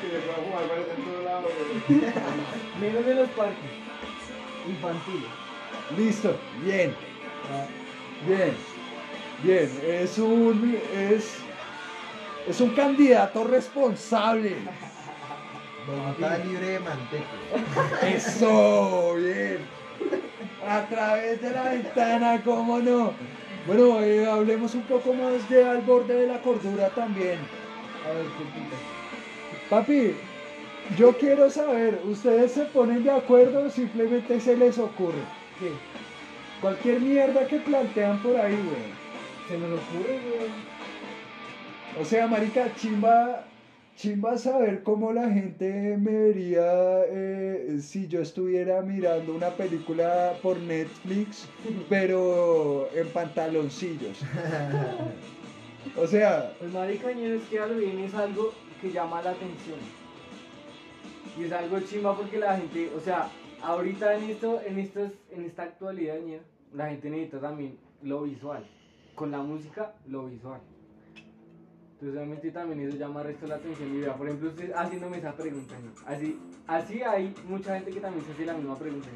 [0.00, 2.02] Que le pueda jugar varios en todo lado, güey.
[2.80, 3.70] Menos de los parques
[4.66, 5.30] infantiles.
[5.96, 6.94] Listo, bien,
[8.26, 8.54] bien,
[9.42, 9.70] bien.
[9.84, 11.36] Es un, es,
[12.48, 14.56] es un candidato responsable.
[15.86, 18.06] Bogotá libre de manteca.
[18.06, 19.58] Eso, bien.
[20.66, 23.12] A través de la ventana, cómo no.
[23.66, 27.38] Bueno, eh, hablemos un poco más de al borde de la cordura también.
[28.06, 28.26] A ver.
[29.68, 30.14] Papi,
[30.98, 35.22] yo quiero saber, ¿ustedes se ponen de acuerdo o simplemente se les ocurre?
[35.58, 35.70] ¿Qué?
[36.60, 39.00] Cualquier mierda que plantean por ahí, güey.
[39.48, 40.50] Se nos ocurre, güey.
[42.00, 43.44] O sea, marica, chimba,
[43.96, 46.62] chimba saber cómo la gente me vería
[47.08, 51.48] eh, si yo estuviera mirando una película por Netflix,
[51.88, 54.18] pero en pantaloncillos.
[55.96, 58.52] O sea, Pues marica, es que Halloween es algo
[58.82, 59.78] que llama la atención.
[61.38, 63.28] Y es algo chimba porque la gente, o sea,
[63.62, 66.42] ahorita en esto, en estos, en esta actualidad, ñero,
[66.74, 68.64] la gente necesita también lo visual.
[69.14, 70.60] Con la música, lo visual.
[71.94, 73.94] Entonces obviamente también eso llama resto la atención.
[73.94, 75.74] Y vea, por ejemplo, usted haciéndome esa pregunta.
[76.06, 79.08] Así, así hay mucha gente que también se hace la misma pregunta.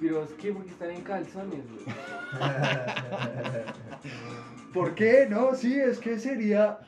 [0.00, 1.84] Pero es que porque están en calzones, güey.
[4.74, 5.26] ¿por qué?
[5.30, 6.78] No, sí, es que sería...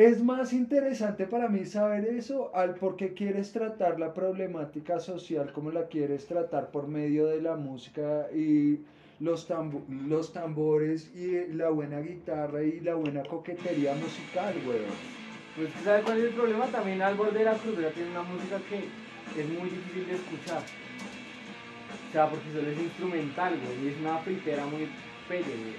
[0.00, 5.52] Es más interesante para mí saber eso al por qué quieres tratar la problemática social
[5.52, 8.78] como la quieres tratar por medio de la música y
[9.20, 14.88] los, tambo- los tambores y la buena guitarra y la buena coquetería musical, weón.
[15.54, 16.64] Pues ¿sabe cuál es el problema?
[16.68, 18.76] También al borde de la cordura tiene una música que
[19.38, 20.62] es muy difícil de escuchar.
[22.08, 24.88] O sea, porque solo es instrumental, güey, y es una fritera muy
[25.28, 25.76] pelle, güey.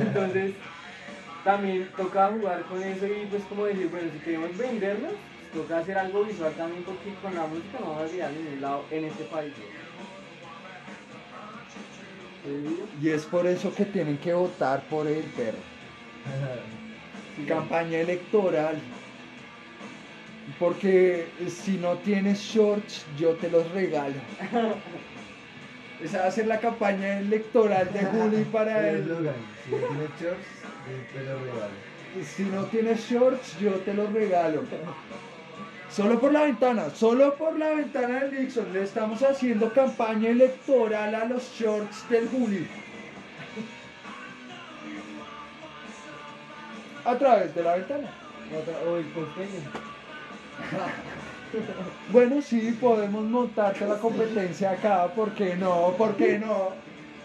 [0.06, 0.52] Entonces,
[1.44, 5.12] también toca jugar con eso y pues como decir, bueno, si queremos vendernos,
[5.52, 8.60] toca hacer algo visual también porque con la música no vamos a llegar a ningún
[8.60, 9.52] lado en este país.
[13.00, 15.58] Y es por eso que tienen que votar por el perro.
[17.36, 18.78] Sí, Campaña electoral.
[20.58, 24.14] Porque si no tienes shorts, yo te los regalo.
[26.04, 29.00] Esa va a ser la campaña electoral de Juli para El él.
[29.02, 29.34] eslogan,
[29.64, 30.46] si no tienes shorts,
[30.86, 31.74] eh, te lo regalo.
[32.24, 34.62] Si no tienes shorts, yo te los regalo.
[35.90, 38.72] Solo por la ventana, solo por la ventana del Nixon.
[38.72, 42.66] Le estamos haciendo campaña electoral a los shorts del Juli.
[47.04, 48.10] A través de la ventana.
[48.86, 49.60] O el costeño.
[52.10, 55.94] Bueno, sí, podemos montarte la competencia acá, ¿por qué no?
[55.96, 56.70] ¿Por qué no?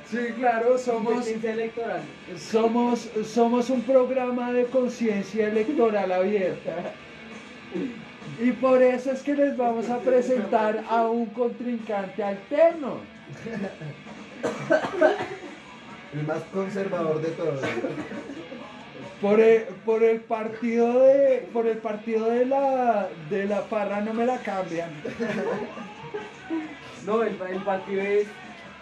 [0.09, 2.01] Sí, claro, somos, electoral.
[2.35, 6.93] somos, somos un programa de conciencia electoral abierta.
[8.41, 12.97] Y por eso es que les vamos a presentar a un contrincante alterno.
[16.13, 17.61] El más conservador de todos.
[19.21, 24.13] Por el, por el partido de por el partido de la de la parra no
[24.13, 24.89] me la cambian.
[27.05, 28.27] No, el, el partido es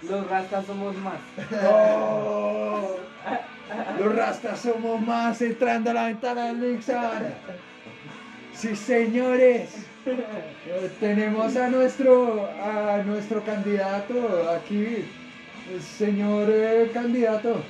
[0.03, 1.19] los rastas somos más.
[1.65, 2.97] Oh,
[3.99, 7.33] los rastas somos más entrando a la ventana del Nixon.
[8.53, 9.87] Sí, señores.
[10.99, 15.05] Tenemos a nuestro a nuestro candidato aquí.
[15.97, 17.61] Señor eh, candidato.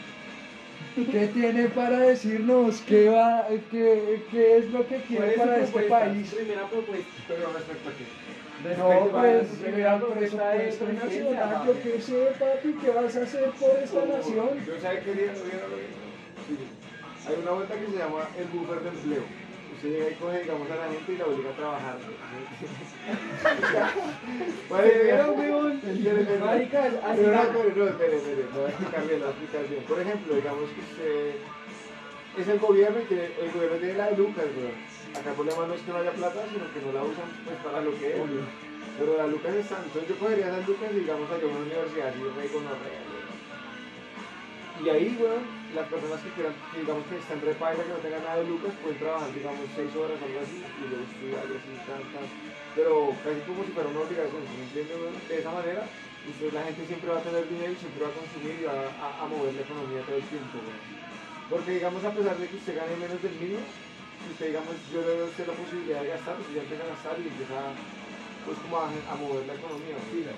[1.05, 2.81] ¿Qué tiene para decirnos?
[2.81, 6.33] ¿Qué, va, qué, qué es lo que ¿Cuál quiere es para este país?
[6.33, 7.11] Primera propuesta.
[7.27, 8.77] Pero respecto a qué.
[8.79, 13.77] No, pues, primera propuesta presidencia, nacional, yo qué sé, papi, ¿qué vas a hacer por
[13.77, 14.49] esta nación?
[14.65, 15.33] Yo sabía que día.
[17.27, 19.46] Hay una vuelta que se llama el buffer de empleo.
[19.77, 21.97] Usted llega y coge, digamos, a la gente y la obliga a trabajar.
[27.21, 29.83] No, espere, no, espere, espere, lo voy a explicar bien, lo voy a explicar bien.
[29.87, 31.35] Por ejemplo, digamos que usted
[32.37, 34.77] es el gobierno y tiene- el gobierno tiene la de Lucas, weón.
[35.17, 37.57] Acá el problema no es que no haya plata, sino que no la usan pues
[37.63, 38.21] para lo que es.
[38.99, 42.07] Pero las Lucas están, entonces yo cogería esas Lucas y digamos a yo una universidad
[42.09, 42.63] así re con
[44.83, 48.23] Y ahí, weón, las personas que quieran, digamos que están re paila, que no tengan
[48.23, 51.71] nada de Lucas, pueden trabajar, digamos, seis horas algo así, y luego estudiar y así,
[51.83, 52.25] tan, tan.
[52.77, 54.93] Pero casi como si fuera una obligación, ¿sí ¿me entiende?
[55.27, 58.19] De esa manera, usted, la gente siempre va a tener dinero y siempre va a
[58.19, 60.81] consumir y va a, a mover la economía todo el tiempo, weón.
[61.51, 63.63] Porque, digamos, a pesar de que usted gane menos del mínimo,
[64.23, 66.83] si usted, digamos, yo le doy a usted la posibilidad de gastar, usted ya empieza
[66.83, 67.59] a gastar y empieza,
[68.45, 70.37] pues, como a, a mover la economía, weón.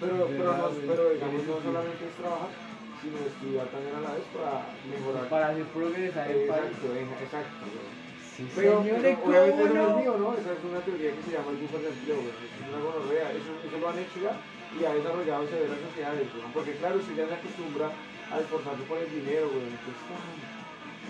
[0.00, 2.48] Pero, pero, no, pero digamos, no solamente es trabajar,
[3.00, 4.52] sino estudiar también a la vez para
[4.88, 5.24] mejorar.
[5.28, 6.64] Para hacer progresar el país.
[6.70, 7.64] Exacto, eh, exacto.
[8.36, 9.96] Sí, Pero, señores, pero obviamente ¿cómo eso no es no?
[10.00, 10.28] mío, ¿no?
[10.34, 12.20] Esa es una teoría que se llama el buffer de empleo.
[12.20, 13.26] Es una gonorrea.
[13.36, 14.32] Eso, eso lo han hecho ya
[14.70, 16.46] y ha desarrollado severas sociedades, güey.
[16.54, 19.66] Porque claro, usted ya se acostumbra a esforzarse por el dinero, güey.
[19.66, 20.04] Entonces,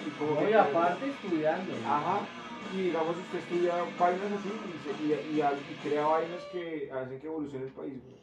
[0.07, 1.71] y como No, que- y aparte estudiando.
[1.77, 1.87] ¿no?
[1.87, 2.17] Ajá.
[2.75, 7.21] Y digamos, usted estudia vainas así y, se- y, y, y crea vainas que hacen
[7.21, 8.21] que evolucione el país, güey.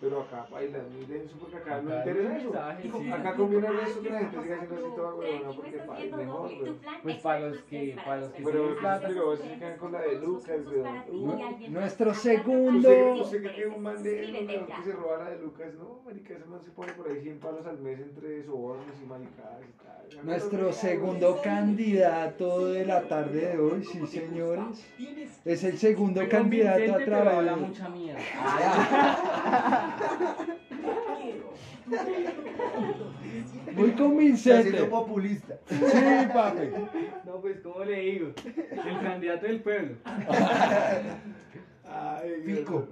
[0.00, 2.30] Pero acá baila muy denso porque acá, no Acá interesa
[2.70, 2.98] hay eso.
[2.98, 3.12] sí.
[3.12, 6.16] Acá conviene el resto que la gente siga haciendo así toda huevona porque el país
[6.16, 6.72] mejor, güey.
[7.02, 9.08] Pues para los que, para los que Pero, plata.
[9.08, 10.82] pero se quedan con la de Lucas, güey.
[11.12, 12.88] Nu- Nuestro ¿Usted, segundo.
[13.20, 15.74] usted que un man de que se roba la de Lucas?
[15.74, 19.06] No, marica, ese man se pone por ahí 100 palos al mes entre sobornos y
[19.06, 19.99] maricadas y tal.
[20.22, 24.86] Nuestro segundo candidato de la tarde de hoy, sí señores,
[25.44, 28.20] es el segundo candidato a pero habla través mucha mierda.
[33.74, 34.70] muy convincente.
[34.70, 35.58] siendo populista.
[35.68, 36.68] Sí, papi.
[37.24, 38.32] No, pues, ¿cómo le digo?
[38.44, 39.96] El candidato del pueblo.
[41.92, 42.86] Ay, Fico.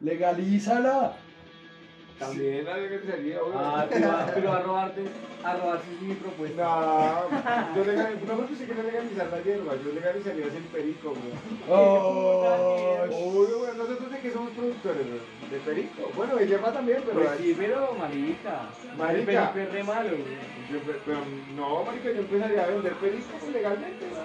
[0.00, 1.12] Legalízala.
[2.18, 3.52] También la legalizaría, güey.
[3.58, 5.02] Ah, pero, a- pero a robarte,
[5.44, 6.64] a robarse es mi propuesta.
[6.64, 11.10] No, yo legal, no me pensé que no legalizar la hierba, yo legalizaría el perico,
[11.10, 11.68] güey.
[11.68, 16.10] Oh, Obvio, güey, nosotros de que somos productores, güey, de perico.
[16.16, 17.20] Bueno, de hierba también, pero...
[17.20, 18.60] Pues sí, pero marica.
[18.96, 19.18] Marica.
[19.18, 20.72] El perico es re malo, güey.
[20.72, 21.18] Yo, pe- pero
[21.54, 24.22] no, marica, yo empezaría a vender perico legalmente, güey.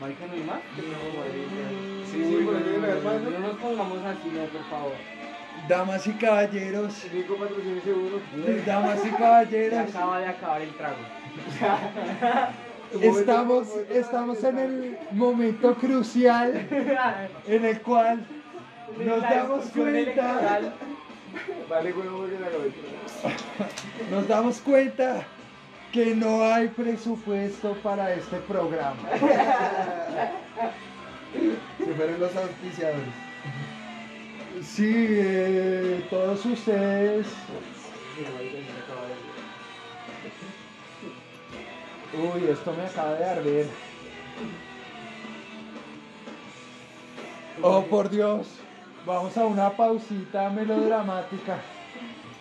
[0.00, 0.60] Marica, ¿no hay más?
[0.76, 2.54] Sí, sí, por
[3.04, 3.38] más, No ¿no?
[3.48, 4.92] nos pongamos así, no, por favor.
[5.68, 8.20] damas y caballeros, Rico patrocinio seguro.
[8.66, 10.96] damas y Se caballeros, acaba de acabar el trago.
[13.00, 16.68] estamos, estamos en el momento crucial
[17.46, 18.24] en el cual
[18.98, 20.60] nos damos cuenta.
[21.68, 23.42] Vale, la cabeza.
[24.10, 25.22] nos damos cuenta
[25.92, 28.96] que no hay presupuesto para este programa.
[31.78, 33.14] Se fueron los auspiciadores.
[34.62, 37.26] Sí, eh, todos ustedes.
[42.14, 43.66] Uy, esto me acaba de arder.
[47.62, 48.46] Oh, por Dios.
[49.06, 51.58] Vamos a una pausita melodramática.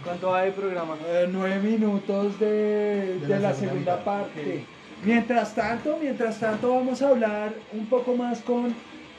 [0.03, 0.95] ¿Cuánto va de programa?
[1.07, 4.65] Eh, nueve minutos de, de De la, la segunda parte.
[5.03, 8.75] Mientras tanto, mientras tanto vamos a hablar un poco más con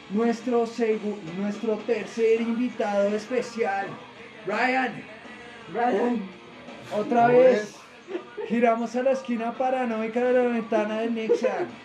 [0.08, 4.00] nuestro, segu- nuestro tercer invitado especial,
[4.44, 5.10] Ryan.
[5.66, 6.40] Ryan,
[6.88, 7.74] otra ¿Cómo vez
[8.48, 11.82] giramos a la esquina paranoica de la ventana de Nixon.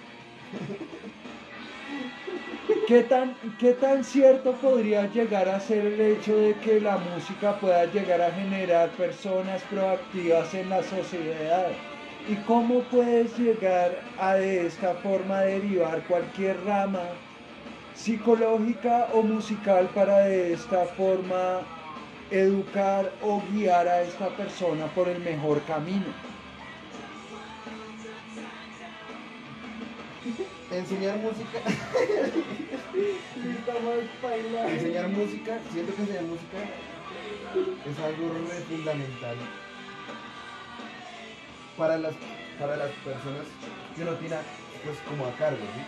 [2.86, 7.60] ¿Qué tan, ¿Qué tan cierto podría llegar a ser el hecho de que la música
[7.60, 11.84] pueda llegar a generar personas proactivas en la sociedad?
[12.30, 17.04] ¿Y cómo puedes llegar a de esta forma derivar cualquier rama
[17.96, 21.62] psicológica o musical para de esta forma
[22.30, 26.08] educar o guiar a esta persona por el mejor camino?
[30.70, 31.60] Enseñar música.
[34.68, 36.58] enseñar música, siento que enseñar música
[37.90, 39.38] es algo re fundamental
[41.78, 42.14] para las,
[42.60, 43.46] para las personas
[43.96, 44.36] que uno tiene
[44.84, 45.82] pues como a cargo, ¿sí?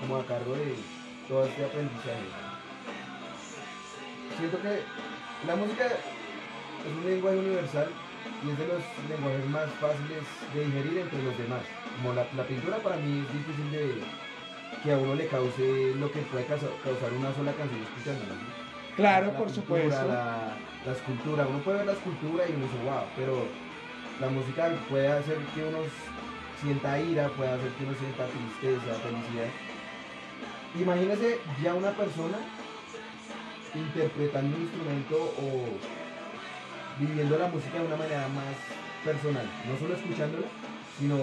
[0.00, 0.74] Como a cargo de
[1.28, 2.26] todo este aprendizaje.
[4.38, 4.82] Siento que
[5.46, 7.88] la música es un lenguaje universal
[8.44, 10.22] y es de los lenguajes más fáciles
[10.54, 11.62] de digerir entre los demás.
[11.96, 13.94] Como la, la pintura para mí es difícil de
[14.82, 18.34] que a uno le cause lo que puede causa- causar una sola canción escuchándola.
[18.34, 18.46] ¿sí?
[18.96, 20.08] Claro, La por pintura, supuesto.
[20.08, 20.52] La,
[20.84, 23.48] la escultura, uno puede ver la escultura y uno dice, wow, pero
[24.20, 25.78] la música puede hacer que uno
[26.60, 29.50] sienta ira, puede hacer que uno sienta tristeza, felicidad.
[30.80, 32.38] Imagínese ya una persona
[33.74, 35.66] interpretando un instrumento o
[36.98, 38.56] viviendo la música de una manera más
[39.04, 40.46] personal, no solo escuchándola,
[40.98, 41.16] sino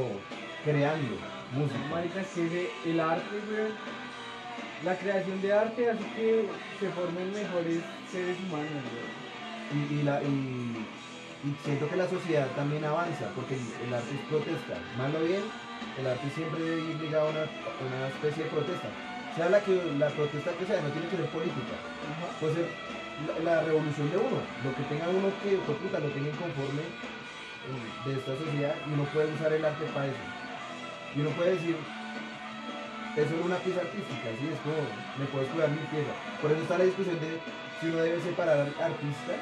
[0.64, 1.18] creando
[1.54, 1.80] música.
[1.90, 3.42] Marica, es que el arte,
[4.86, 6.48] la creación de arte hace que
[6.80, 7.82] se formen mejores
[8.12, 9.24] seres humanos, weón.
[9.74, 10.86] Y, y la, y,
[11.44, 14.80] y siento que la sociedad también avanza, porque el, arte es protesta.
[14.98, 15.44] Mal o bien,
[16.00, 18.88] el arte siempre debe ir ligado a una, una especie de protesta.
[19.36, 21.76] Se habla que la protesta que sea no tiene que ser política,
[22.40, 22.68] puede ser
[23.44, 26.84] la, la revolución de uno, lo que tenga uno que, de puta, lo tenga inconforme
[26.88, 30.24] eh, de esta sociedad y uno puede usar el arte para eso.
[31.16, 31.76] Y uno puede decir,
[33.18, 34.48] es solo una pieza artística, ¿sí?
[34.48, 34.80] Es como,
[35.20, 36.16] me puedes cuidar mi pieza.
[36.40, 37.36] Por eso está la discusión de
[37.82, 39.36] si uno debe separar al artista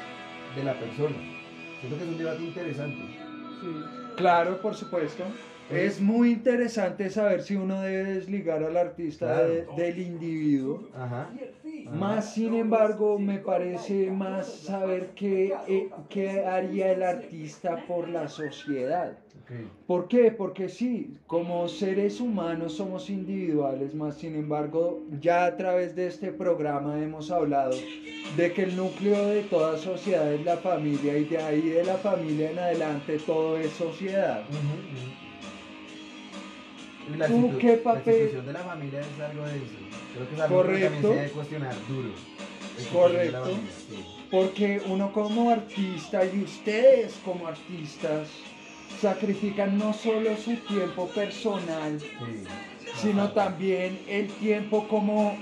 [0.56, 1.41] de la persona.
[1.82, 3.02] Siento que es un debate interesante.
[4.16, 5.24] Claro, por supuesto.
[5.70, 10.88] Es muy interesante saber si uno debe desligar al artista de- del individuo.
[10.94, 11.28] Ajá.
[11.90, 18.28] Más sin embargo, me parece más saber qué, eh, qué haría el artista por la
[18.28, 19.16] sociedad.
[19.86, 20.30] ¿Por qué?
[20.30, 26.32] Porque sí, como seres humanos somos individuales, más sin embargo, ya a través de este
[26.32, 27.76] programa hemos hablado
[28.36, 31.96] de que el núcleo de toda sociedad es la familia y de ahí de la
[31.98, 34.42] familia en adelante todo es sociedad.
[37.18, 39.64] La, ¿Tú qué la papel- institución de la familia es algo de eso.
[40.14, 40.84] Creo que es algo que Correcto.
[40.92, 42.08] también se debe cuestionar duro.
[42.08, 43.40] La la Correcto.
[43.40, 44.04] familia, sí.
[44.30, 48.28] Porque uno como artista y ustedes como artistas
[49.02, 52.44] sacrifican no solo su tiempo personal, Sí.
[53.02, 55.34] sino también el tiempo como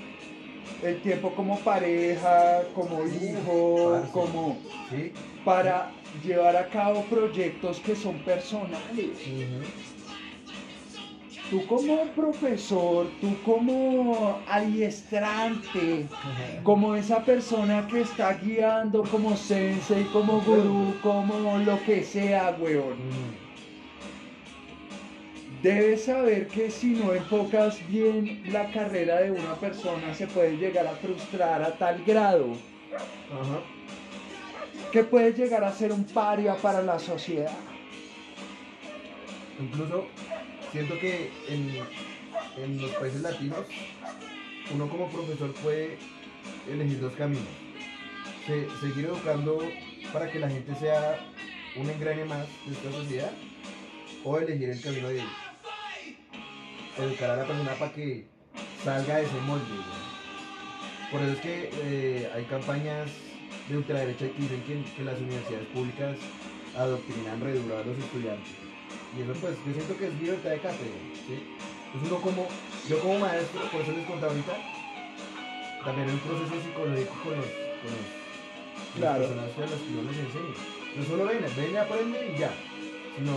[0.82, 4.12] el tiempo como pareja, como hijo, parce.
[4.12, 4.56] como
[4.88, 5.12] Sí.
[5.44, 5.92] para
[6.24, 9.10] llevar a cabo proyectos que son personales.
[11.50, 16.06] Tú como profesor, tú como adiestrante,
[16.62, 22.94] como esa persona que está guiando como sensei, como gurú, como lo que sea, weón.
[25.62, 30.86] Debes saber que si no enfocas bien la carrera de una persona se puede llegar
[30.86, 32.52] a frustrar a tal grado
[33.30, 33.60] Ajá.
[34.90, 37.52] que puede llegar a ser un paria para la sociedad.
[39.60, 40.06] Incluso
[40.72, 41.70] siento que en,
[42.62, 43.66] en los países latinos
[44.72, 45.98] uno como profesor puede
[46.70, 47.44] elegir dos caminos.
[48.46, 49.58] Se- seguir educando
[50.10, 51.18] para que la gente sea
[51.76, 53.32] un engrane más de esta sociedad
[54.24, 55.22] o elegir el camino de
[57.02, 58.26] educar a la persona para que
[58.84, 59.64] salga de ese molde.
[61.10, 63.10] Por eso es que eh, hay campañas
[63.68, 66.16] de ultraderecha que dicen que, que las universidades públicas
[66.76, 68.52] adoctrinan re duro a los estudiantes.
[69.16, 71.42] Y eso pues yo siento que es libertad de cátedra, ¿sí?
[71.86, 72.46] Entonces uno como,
[72.88, 74.54] yo como maestro, por eso les contaba ahorita,
[75.84, 78.20] también hay un proceso psicológico con los, con los,
[78.96, 79.20] Claro.
[79.20, 80.54] las personas a las que yo les enseño.
[80.96, 82.50] No solo ven, ven y aprende y ya,
[83.16, 83.32] sino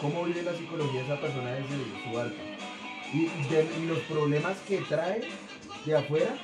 [0.00, 2.53] cómo vive la psicología de esa persona desde su arte.
[3.14, 5.22] Y, de- los problemas que trae
[5.86, 6.36] de afuera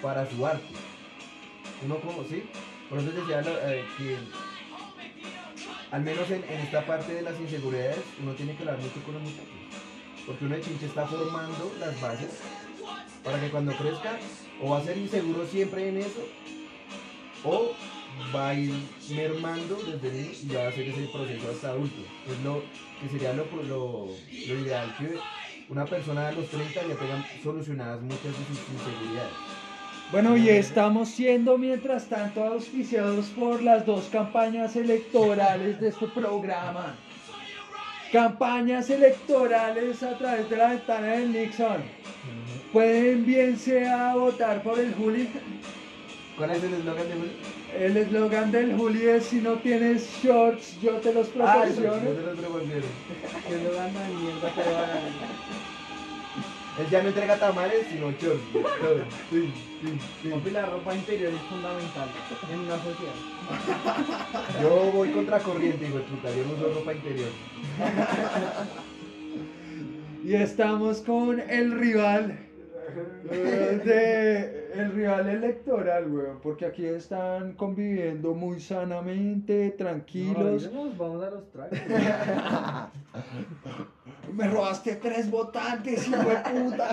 [0.00, 0.74] para su arte.
[1.84, 2.44] Uno como, ¿sí?
[2.88, 4.16] Por eso decía eh, que
[5.90, 9.14] al menos en, en esta parte de las inseguridades, uno tiene que hablar mucho con
[9.14, 9.48] los muchachos.
[10.26, 12.30] Porque uno de chinche está formando las bases
[13.24, 14.18] para que cuando crezca,
[14.62, 16.24] o va a ser inseguro siempre en eso,
[17.44, 17.72] o
[18.34, 18.72] va a ir
[19.10, 22.00] mermando desde niño y va a hacer ese proceso hasta adulto.
[22.30, 22.62] Es lo
[23.00, 24.06] que sería lo, lo,
[24.46, 25.18] lo ideal, que
[25.70, 29.32] una persona a los 30 ya tenga solucionadas muchas de sus inseguridades.
[30.10, 36.96] Bueno, y estamos siendo mientras tanto auspiciados por las dos campañas electorales de este programa.
[38.12, 41.82] Campañas electorales a través de la ventana del Nixon.
[42.72, 45.28] Pueden bien sea votar por el Juli.
[46.36, 47.59] ¿Cuál es el eslogan de Juli?
[47.78, 52.04] El eslogan del Juli es si no tienes shorts, yo te los Ah, eso, proporciono.
[52.04, 52.86] yo te lo proporciono.
[53.48, 55.02] Que lo de mierda que le van a dar.
[56.80, 58.42] Él ya no entrega tamales, sino shorts.
[59.30, 59.52] Sí,
[59.82, 60.28] sí, sí.
[60.28, 62.08] Papi, la ropa interior es fundamental
[62.52, 63.14] en una sociedad.
[64.62, 66.28] Yo voy contra corriente, hijo de puta.
[66.30, 67.28] Yo no uso ropa interior.
[70.22, 72.38] Y estamos con el rival.
[73.84, 76.40] De, el rival electoral, weón.
[76.42, 80.70] Porque aquí están conviviendo muy sanamente, tranquilos.
[80.72, 81.78] No, nos vamos a los tragos.
[84.34, 86.90] Me robaste tres votantes, hijo de puta.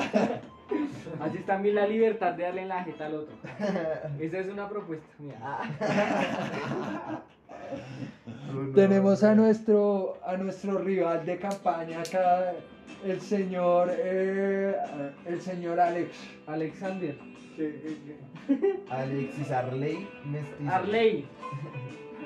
[1.20, 3.34] Así está también la libertad de darle en la jeta al otro.
[4.20, 5.36] Esa es una propuesta mía.
[8.76, 12.54] Tenemos a nuestro, a nuestro rival de campaña acá,
[13.06, 14.76] el señor, eh,
[15.26, 16.18] el señor Alex.
[16.48, 17.16] Alexander.
[18.90, 20.72] Alexis Arley Mestizo.
[20.72, 21.26] Arley.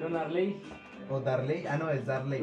[0.01, 0.61] Don Arley.
[1.09, 1.65] O Darley.
[1.67, 2.41] Ah, no, es Darley.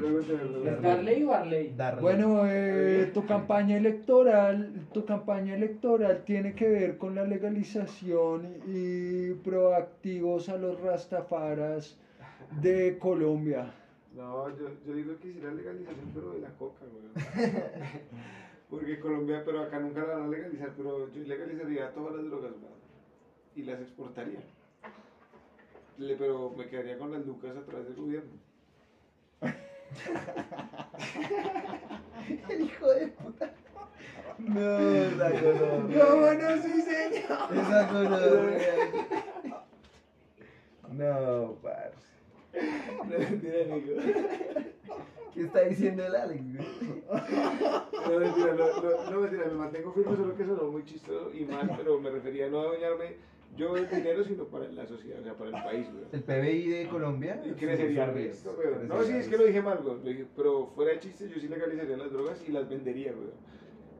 [0.66, 1.72] ¿Es Darley o Arley?
[1.74, 2.02] Darley.
[2.02, 9.32] Bueno, eh, tu campaña electoral, tu campaña electoral tiene que ver con la legalización y
[9.42, 11.98] proactivos a los rastafaras
[12.60, 13.72] de Colombia.
[14.18, 17.04] No, yo, yo digo que hiciera legalización, pero de la coca, güey.
[18.70, 22.50] Porque Colombia, pero acá nunca la van a legalizar, pero yo legalizaría todas las drogas,
[22.50, 22.72] güey.
[23.54, 24.40] Y las exportaría.
[25.98, 28.32] Le- pero me quedaría con las lucas a través del gobierno.
[32.48, 33.52] El hijo de puta.
[34.38, 36.06] No, esa gonorrea.
[36.06, 37.56] ¿Cómo no, sí, señor?
[37.56, 38.74] Esa gonorrea.
[40.90, 42.07] No, parce.
[43.08, 43.92] No, mentira, Nico.
[45.34, 46.42] ¿Qué está diciendo el Alex?
[46.42, 51.44] No, mentira, no, no, no, mentira, me mantengo firme, solo que sonó muy chistoso y
[51.44, 53.16] mal, pero me refería no a dañarme
[53.56, 56.04] yo el dinero, sino para la sociedad, o sea, para el país, güey.
[56.12, 57.42] El PBI de Colombia.
[57.44, 58.86] Y crecería el resto, güey.
[58.86, 60.26] No, sí, es que lo dije mal, güey.
[60.36, 63.28] Pero fuera de chiste, yo sí legalizaría las drogas y las vendería, güey.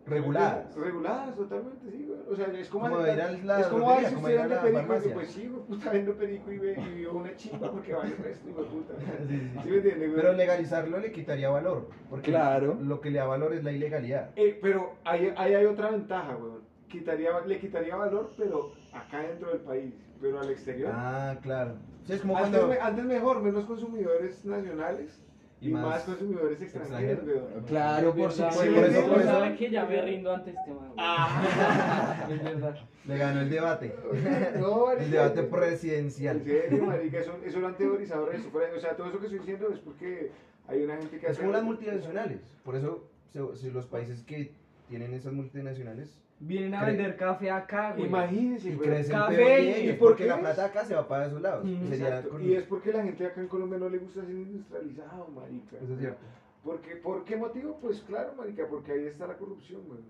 [0.09, 0.75] Reguladas.
[0.77, 2.19] Reguladas, totalmente, sí, güey.
[2.31, 2.85] O sea, es como.
[2.89, 5.63] Como ir a la es como si como usted la perico, y pues sí, güey,
[5.67, 8.69] puta, vendo perico y, ve, y vio una chimba porque vale el resto, hijo de
[8.69, 8.95] puta.
[8.99, 9.59] Sí, sí, sí.
[9.63, 10.21] ¿Sí me entiendes, güey?
[10.23, 11.89] Pero legalizarlo le quitaría valor.
[12.11, 12.75] Porque Claro.
[12.81, 14.31] lo que le da valor es la ilegalidad.
[14.37, 16.53] Eh, pero ahí, ahí hay otra ventaja, güey.
[16.89, 19.95] Quitaría, le quitaría valor, pero acá dentro del país.
[20.21, 20.91] Pero al exterior.
[20.95, 21.75] Ah, claro.
[22.05, 22.69] Sí, es como antes, cuando.
[22.75, 25.23] me- antes mejor, menos consumidores nacionales
[25.61, 27.25] y, Y más, más consumidores extranjeros.
[27.67, 28.75] Claro, por Es supuesto.
[28.75, 30.93] por eso- por eso- ¿Saben que ya me rindo ante este man?
[32.31, 32.77] Es verdad.
[33.07, 33.95] Le ganó el debate.
[34.61, 36.43] No, marica, El debate en presidencial.
[36.45, 38.49] serio, marica, eso, eso lo han teorizado eso.
[38.77, 40.31] O sea, todo eso que estoy diciendo es porque
[40.69, 42.41] hay una gente que Es hace- como las multinacionales.
[42.65, 43.09] Por eso,
[43.55, 44.53] si los países que
[44.89, 48.07] tienen esas multinacionales Vienen a Cre- vender café acá, güey.
[48.07, 48.89] Imagínense, y güey.
[48.89, 51.64] crecen Café, peor ¿y porque la plata acá se va para esos lados.
[51.64, 55.28] Mm, Sería Y es porque la gente acá en Colombia no le gusta ser industrializado,
[55.28, 55.76] marica.
[55.82, 56.20] Eso es cierto.
[56.64, 57.78] Porque, ¿Por qué motivo?
[57.80, 60.01] Pues claro, marica, porque ahí está la corrupción, güey.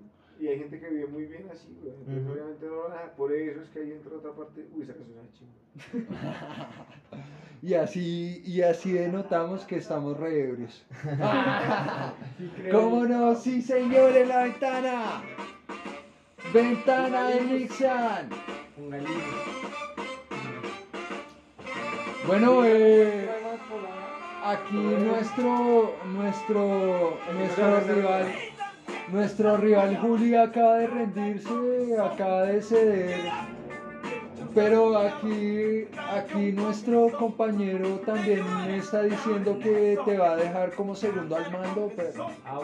[0.40, 1.94] Y hay gente que vive muy bien así, güey.
[1.98, 3.16] Entonces, obviamente no lo van a dejar.
[3.16, 4.66] Por eso es que ahí entra otra parte.
[4.74, 6.68] Uy, esa canción es chingada.
[7.60, 10.86] Y así, y así denotamos que estamos re ebrios.
[12.38, 12.80] Sí, creo.
[12.80, 13.34] ¿Cómo no?
[13.34, 15.22] Sí, señor, en la ventana.
[16.53, 18.30] Ventana de Nixon.
[22.26, 23.28] Bueno, eh,
[24.44, 28.34] aquí nuestro, nuestro, nuestro rival,
[29.09, 33.30] nuestro rival Juli acaba de rendirse, acaba de ceder.
[34.55, 40.94] Pero aquí, aquí nuestro compañero también me está diciendo que te va a dejar como
[40.94, 42.59] segundo al mando, pero Ah.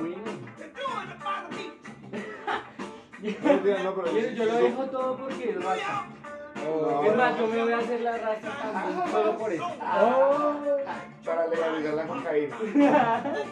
[3.25, 6.07] No, pero yo, yo lo dejo todo porque es raza.
[6.69, 7.05] Oh.
[7.05, 9.65] Es más, yo me voy a hacer la raza también, solo por eso.
[9.65, 10.53] Oh.
[11.25, 12.57] Para legalizar la cocaína.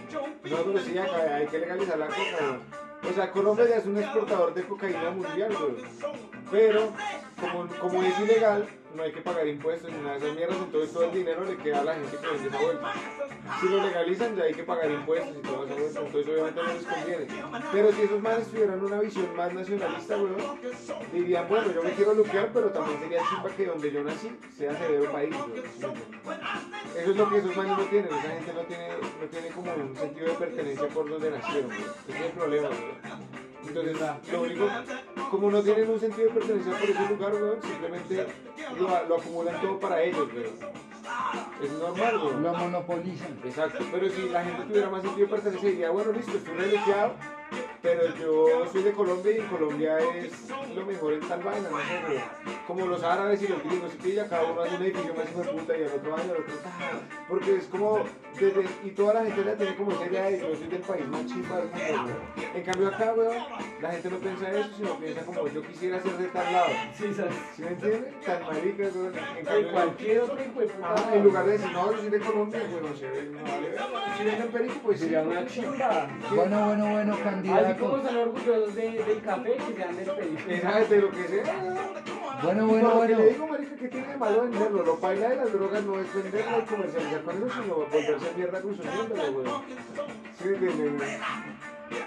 [0.44, 2.58] No, pero sí, acá hay que legalizar la cocaína.
[3.10, 5.84] O sea, Colombia ya es un exportador de cocaína mundial, güey.
[6.50, 6.92] Pero,
[7.40, 10.92] como, como es ilegal, no hay que pagar impuestos ni nada de esas mierdas, entonces
[10.92, 12.92] todo el dinero le queda a la gente que vende esa vuelta.
[13.60, 16.86] Si lo legalizan, ya hay que pagar impuestos y esa vuelta, entonces obviamente no les
[16.86, 17.26] conviene.
[17.72, 20.32] Pero si esos manes tuvieran una visión más nacionalista, güey,
[21.12, 24.76] dirían, bueno, yo me quiero luquear, pero también sería chimba que donde yo nací sea
[24.76, 25.34] severo país.
[26.96, 28.88] Eso es lo que esos manes no tienen, esa gente no tiene,
[29.20, 31.72] no tiene como un sentido de pertenencia por donde nacieron.
[31.72, 33.32] Ese es el problema, güey.
[33.66, 33.96] Entonces,
[34.32, 34.68] lo único,
[35.32, 38.26] como no tienen un sentido de pertenencia por ese lugar, simplemente
[38.78, 40.44] lo, lo acumulan todo para ellos, güey.
[41.62, 42.40] Es normal, güey.
[42.40, 43.38] lo monopolizan.
[43.42, 47.14] Exacto, pero si la gente tuviera más sentido de pertenencia, diría, bueno, listo, estoy religioso,
[47.82, 50.32] pero yo soy de Colombia y Colombia es
[50.74, 52.22] lo mejor en tal vaina, no sé.
[52.66, 55.42] Como los árabes y los gringos, si pilla, cada uno hace un edificio más hijo
[55.42, 58.04] de puta y al otro año, al otro, ah, porque es como,
[58.38, 61.08] desde, y toda la gente la tiene como esa idea de yo soy del país
[61.08, 62.12] más chimba del mundo.
[62.54, 63.36] En cambio acá, weón,
[63.80, 66.68] la gente no piensa eso, sino piensa como yo quisiera ser de tal lado.
[66.96, 67.34] Sí, ¿sabes?
[67.56, 68.14] ¿Sí me entienden?
[68.24, 69.12] Tan marica, weón.
[69.38, 70.94] En cambio, cualquier otro hijo de puta.
[70.96, 74.16] Ah, en lugar de decir, no, yo soy de Colombia, pues no sé, no vale,
[74.16, 75.04] si venden perico, pues sí.
[75.04, 76.08] Sería una chimba.
[76.30, 77.16] Bueno, bueno, bueno,
[77.52, 78.08] Así como candidato.
[78.14, 80.50] son orgullosos de, del café, que sean del perico.
[80.50, 81.54] Esa de lo que sea.
[82.42, 83.18] Bueno, bueno, lo que bueno.
[83.18, 84.82] le digo, marica, que tiene de malo venderlo?
[84.84, 88.60] Lo baila de las drogas no es venderlo y comercializar con eso, sino volverse mierda
[88.60, 89.46] consumiéndolo, güey.
[90.42, 91.10] ¿Sí entiendes, güey?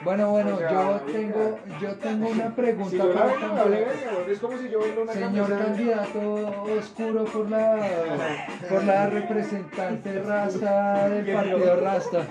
[0.03, 1.11] Bueno, bueno, O sea, yo marica.
[1.11, 3.87] tengo, yo tengo una Si pregunta la para el vendo, vale.
[4.31, 5.63] Es como si yo vendo una Señor camisa.
[5.63, 12.25] candidato oscuro por la, por la representante Rasta del partido Rasta.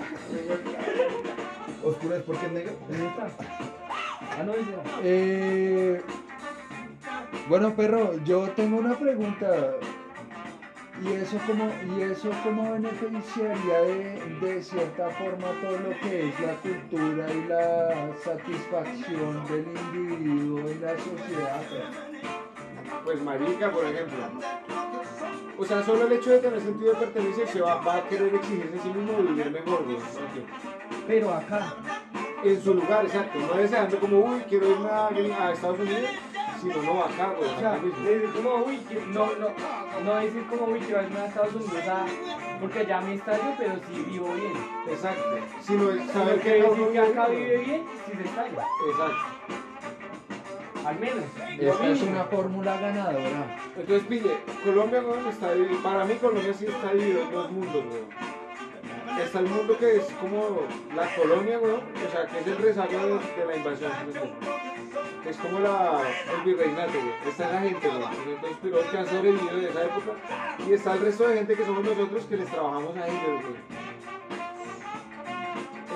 [1.85, 2.73] Oscuro es porque es negro.
[2.89, 3.27] ¿Dónde está?
[4.37, 4.53] Ah, no.
[5.03, 6.01] Eh,
[7.47, 9.75] bueno, perro, yo tengo una pregunta.
[11.03, 16.39] ¿Y eso cómo, y eso cómo beneficiaría de, de cierta forma todo lo que es
[16.39, 21.61] la cultura y la satisfacción del individuo y la sociedad?
[23.03, 24.25] Pues marica, por ejemplo.
[25.57, 28.33] O sea, solo el hecho de tener sentido de pertenencia se va, va a querer
[28.33, 29.81] exigirse a sí mismo vivir mejor.
[29.81, 30.74] Ok.
[31.07, 31.75] Pero acá.
[32.43, 33.39] En su lugar, exacto.
[33.39, 36.09] No deseando como, uy, quiero irme a, a Estados Unidos,
[36.61, 37.49] sino no acá, güey.
[37.49, 39.49] O sea, decir como, uy, no, no,
[40.03, 42.05] no decir como, uy, quiero irme a Estados Unidos a,
[42.61, 44.53] porque allá me estallo, pero sí vivo bien.
[44.87, 45.37] Exacto.
[45.61, 47.83] Sino es saber que uno que acá vive vive bien.
[48.05, 48.67] sí se estalla.
[48.89, 49.65] Exacto.
[50.85, 51.25] Al menos.
[51.59, 53.57] Esta es una fórmula ganadora.
[53.75, 55.81] Entonces, pille, Colombia, weón, está dividido.
[55.81, 58.44] Para mí, Colombia sí está dividido en dos mundos, weón.
[59.21, 60.59] Está el mundo que es como
[60.95, 63.91] la colonia, weón, o sea, que es el rezago de, de la invasión,
[65.25, 66.01] es como la,
[66.35, 67.11] el virreinato, weón.
[67.27, 68.03] Está esa gente, weón.
[68.27, 70.11] Entonces, pero que han sobrevivido de esa época.
[70.67, 73.55] Y está el resto de gente que somos nosotros que les trabajamos a ellos, weón.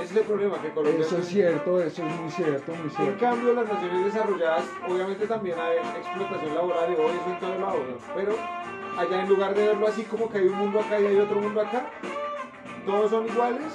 [0.01, 1.01] Ese es el problema, que Colombia.
[1.05, 3.19] Eso es cierto, eso es muy cierto, muy En cierto.
[3.19, 7.77] cambio, las naciones desarrolladas, obviamente también hay explotación laboral y todo eso en todo lado,
[7.79, 8.15] ¿no?
[8.15, 8.33] pero
[8.97, 11.41] allá en lugar de verlo así como que hay un mundo acá y hay otro
[11.41, 11.91] mundo acá,
[12.89, 13.71] todos son iguales,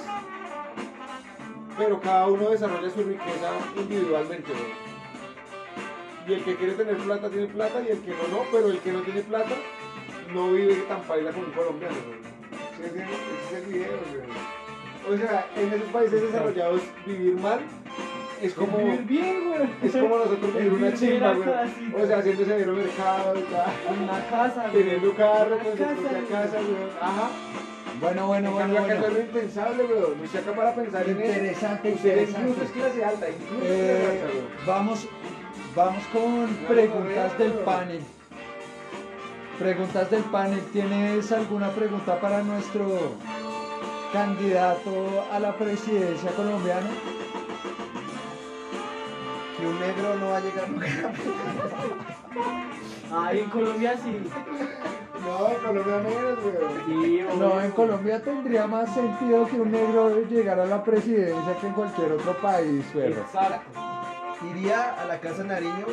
[1.77, 4.51] pero cada uno desarrolla su riqueza individualmente.
[4.51, 6.27] ¿no?
[6.27, 8.79] Y el que quiere tener plata tiene plata y el que no, no, pero el
[8.79, 9.55] que no tiene plata
[10.33, 11.95] no vive tan paila como un colombiano.
[11.95, 12.85] ¿no?
[12.85, 13.91] Ese es el video.
[13.93, 15.13] ¿no?
[15.13, 17.61] O sea, en esos países desarrollados vivir mal
[18.41, 18.77] es como...
[18.79, 19.69] Vivir bien, güey.
[19.81, 22.03] Es como nosotros vivir una chimba, güey.
[22.03, 23.33] O sea, haciendo severo mercado.
[23.33, 24.83] En una casa, güey.
[24.83, 26.89] Teniendo carro Una con su casa, propia casa, güey.
[26.99, 27.29] Ajá.
[28.01, 29.07] Bueno, bueno, En bueno, cambio, acá bueno.
[29.07, 30.15] es lo impensable, güey.
[30.21, 31.25] No se acá para pensar en eso.
[31.31, 32.41] Interesante, interesante.
[32.41, 35.07] incluso es clase alta, incluso es Eh, clase alta, vamos,
[35.75, 38.01] vamos con preguntas del panel.
[39.59, 40.61] Preguntas del panel.
[40.73, 43.13] ¿Tienes alguna pregunta para nuestro
[44.11, 46.89] candidato a la presidencia colombiana?
[49.57, 51.13] Que un negro no va a llegar nunca.
[53.29, 54.17] Ahí en Colombia sí.
[55.25, 56.55] No, Colombia menos, güey.
[56.85, 61.67] Sí, No, en Colombia tendría más sentido que un negro llegara a la presidencia que
[61.67, 62.85] en cualquier otro país.
[62.93, 63.79] Exacto.
[64.51, 65.87] Iría a la casa Nariño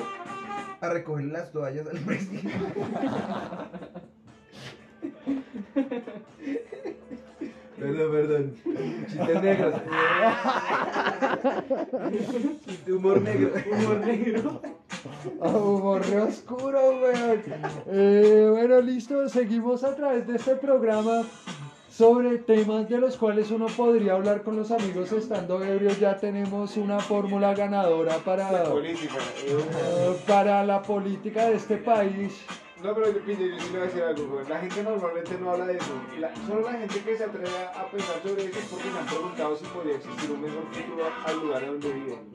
[0.81, 2.53] a recoger las toallas al presidente.
[7.83, 8.55] Perdón, perdón.
[9.09, 9.75] Chistes negros.
[12.89, 13.51] Humor negro.
[13.73, 14.61] Humor negro.
[15.41, 17.43] Ah, Humor re oscuro, weón.
[17.89, 19.29] Eh, bueno, listo.
[19.29, 21.23] Seguimos a través de este programa
[21.91, 25.99] sobre temas de los cuales uno podría hablar con los amigos estando ebrios.
[25.99, 29.15] Ya tenemos una fórmula ganadora para, Política.
[29.45, 32.33] eh, eh, para la política de este país.
[32.83, 33.37] No, pero yo, yo
[33.71, 34.49] voy a decir algo, güey.
[34.49, 35.93] La gente normalmente no habla de eso.
[36.19, 38.99] La- solo la gente que se atreve a, a pensar sobre eso es porque se
[38.99, 42.29] han preguntado si podría existir un mejor futuro al lugar donde viven.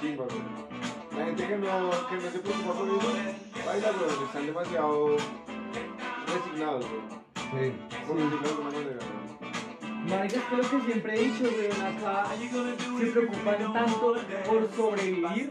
[0.00, 0.42] Chimba, güey.
[1.18, 4.24] La gente que no, que no se preocupa por eso, baila, güey.
[4.24, 5.16] Están demasiado
[6.26, 7.22] resignados, güey.
[7.70, 7.76] Sí.
[8.06, 8.96] Por decirlo de alguna manera,
[10.06, 10.18] güey.
[10.18, 12.26] Marica, es que lo que siempre he dicho, güey, acá
[12.98, 14.14] se preocupan tanto
[14.48, 15.50] por sobrevivir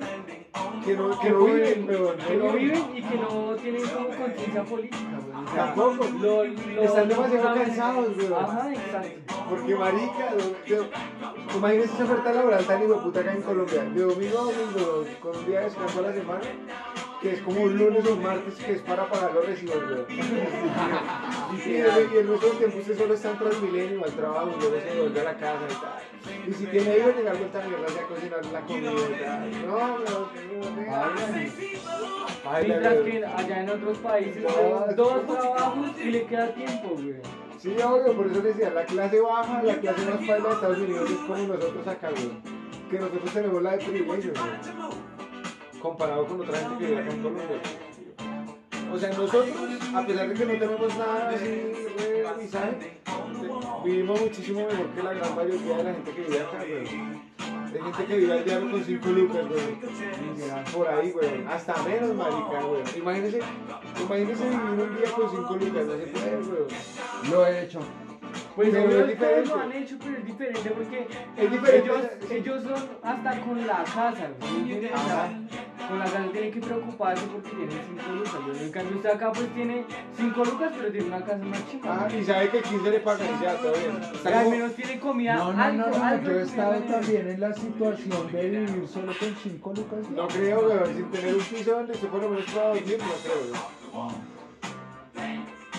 [0.86, 2.18] Que no, que no viven, weón.
[2.18, 5.20] que no viven y que no tienen como conciencia política,
[5.56, 6.08] Tampoco.
[6.20, 8.34] lo- lo- Están demasiado cansados, güey.
[8.34, 9.34] Ajá, exacto.
[9.50, 10.34] Porque marica,
[11.56, 15.36] imagínense esa oferta laboral tan hijo puta acá en Colombia, de domingo a domingo, con
[15.38, 16.42] un día de descanso a la semana,
[17.22, 20.06] que es como un lunes o un martes que es para pagar los recibos, güey.
[21.66, 25.20] Y, el, resto del tiempo usted solo está en Transmilenio, al trabajo, luego se vuelve
[25.20, 26.48] a la casa y tal.
[26.48, 29.68] Y si tiene hijos, llegar vuelta a mierda a cocinar la comida y tal.
[29.68, 30.32] No, no, no,
[32.62, 37.16] Mientras que allá en otros países hay es- dos trabajos y le queda tiempo, güey.
[37.58, 41.12] Sí, obvio, por eso decía, la clase baja, la clase más paila de Estados Unidos
[41.12, 42.32] es como nosotros acá, güey.
[42.90, 44.91] Que nosotros tenemos la de privilegios, güey.
[45.82, 47.62] Comparado con otra gente que vive acá en Colombia.
[48.94, 49.48] O sea, nosotros,
[49.96, 53.02] a pesar de que no tenemos nada de visaje,
[53.86, 57.22] vivimos muchísimo mejor que la gran mayoría de la gente que vive acá, güey.
[57.74, 59.62] Hay gente que vive al diario con 5 lucas, güey.
[60.74, 61.46] Por ahí, güey.
[61.48, 62.82] Hasta menos, marica, güey.
[62.98, 63.40] Imagínense,
[64.02, 67.32] imagínense vivir un día con 5 lucas, no se puede, güey.
[67.32, 67.80] Lo he hecho.
[68.56, 69.50] Pues ustedes diferente.
[69.50, 71.08] lo han hecho, pero es diferente porque
[71.38, 71.90] Es diferente.
[71.90, 74.82] ellos, ellos son hasta con la casa, güey,
[75.92, 78.64] con la casa tienen que preocuparse porque tienen 5 lucas, güey.
[78.64, 79.86] En cambio usted acá pues tiene
[80.18, 82.08] 5 lucas, pero tiene una casa más chica.
[82.08, 84.34] Ah, y sabe que el 15 le pagan y ya, todo bien.
[84.34, 86.04] Al menos tiene comida, No, no, algo, no, no.
[86.06, 90.10] algo Yo he estado también en la situación de vivir solo con 5 lucas.
[90.16, 93.14] No creo, weón, sin tener un piso donde usted por lo menos pueda dormir, no
[93.24, 93.42] creo,
[93.94, 94.32] weón.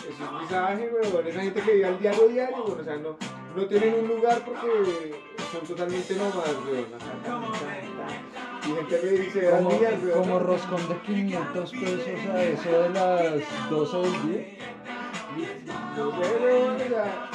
[0.09, 1.27] Eso es visaje, weón.
[1.27, 2.81] Esa gente que vive al diario diario, weón.
[2.81, 3.17] O sea, no,
[3.57, 5.15] no tienen un lugar porque
[5.53, 7.92] son totalmente nómadas, weón.
[8.65, 13.71] Y gente que dice, Como, días, como roscón de 500 pesos a eso de las
[13.71, 14.47] 12 del día.
[15.97, 17.31] No sé, weón, o sea.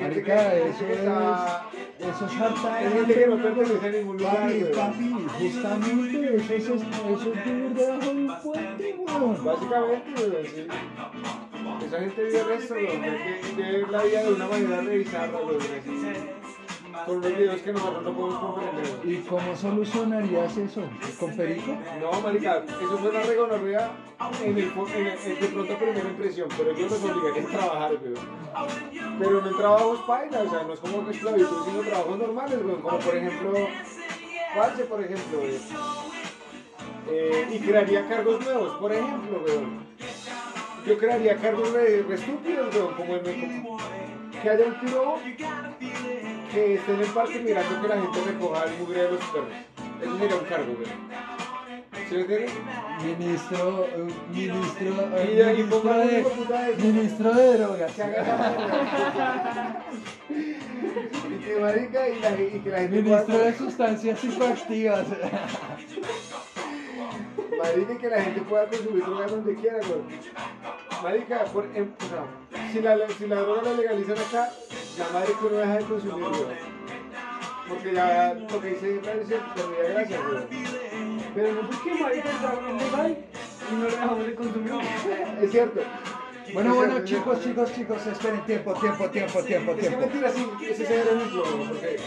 [0.00, 4.62] Marica, eso está eso es harta Hay gente que no pertenece a ningún lugar, Papi,
[4.62, 4.74] weón.
[4.74, 9.44] papi, justamente eso es, eso es vivir debajo de un puente, weón.
[9.44, 10.66] Básicamente, weón, sí.
[11.86, 13.02] Esa gente vive el resto, weón.
[13.02, 16.37] Ve que la vida de una manera revisada, weón.
[17.06, 18.84] Con unos videos que nosotros no podemos comprender.
[19.04, 20.82] ¿Y cómo solucionarías eso?
[21.18, 21.76] ¿Con Perico?
[22.00, 23.90] No, marica, eso fue una regonorrea
[24.44, 27.92] en el, en el- en de pronto primera impresión, pero yo los obligaría a trabajar,
[28.02, 29.18] weón.
[29.18, 32.58] Pero no en trabajos paila, o sea, no es como que esclavitud, sino trabajos normales,
[32.64, 32.82] weón.
[32.82, 33.52] Como por ejemplo,
[34.56, 35.98] Parce, por ejemplo, weón.
[37.10, 39.86] Eh, y crearía cargos nuevos, por ejemplo, weón.
[40.86, 43.78] Yo crearía cargos re, re estúpidos, weón, como el como
[44.42, 45.16] que haya un tiro
[46.50, 49.48] que esté en el parque mirando que la gente recoja el mugre de los perros.
[50.02, 51.08] Eso sería un cargo, weón.
[52.08, 52.52] ¿Sí me entiendes?
[53.04, 57.92] Ministro, eh, ministro, eh, Y ahí ministro, pongan de, ministro de drogas.
[57.92, 59.76] Que haga esa
[61.28, 65.06] Y que marica y, la, y que la gente pueda- Ministro de sustancias psicoactivas.
[67.58, 70.00] Marica, que la gente pueda consumir drogas donde quiera, güey.
[71.02, 72.24] Marica, por, em- o sea,
[72.72, 74.50] si, la, si la droga la legalizan acá,
[74.98, 76.78] la madre que uno deja de consumir, güey.
[77.68, 80.64] Porque ya lo que dice cierto, tendría gracia, güey.
[81.34, 83.18] Pero no porque marica está legal
[83.70, 84.72] y no lo dejamos de consumir.
[85.42, 85.80] Es cierto.
[86.54, 90.00] Bueno, bueno, chicos, chicos, chicos, esperen tiempo, tiempo, tiempo, tiempo, Es que tiempo.
[90.00, 92.00] mentira, sí, ese es el güey, porque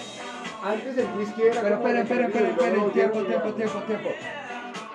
[0.64, 4.10] antes el whisky era Pero esperen, esperen, esperen, esperen, tiempo, tiempo, tiempo, tiempo.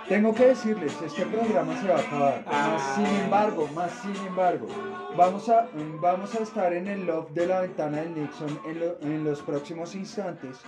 [0.09, 2.45] Tengo que decirles, este programa se va a acabar.
[2.47, 2.69] Ah.
[2.77, 4.69] Más sin embargo, más sin embargo,
[5.17, 5.67] vamos a,
[6.01, 9.43] vamos a estar en el loft de la ventana del Nixon en, lo- en los
[9.43, 10.59] próximos instantes.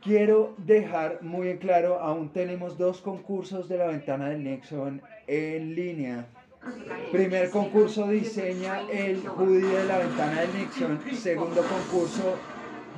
[0.00, 5.74] Quiero dejar muy en claro, aún tenemos dos concursos de la ventana del Nixon en
[5.74, 6.26] línea.
[7.10, 11.00] Primer concurso diseña el hoodie de la ventana del Nixon.
[11.16, 12.36] Segundo concurso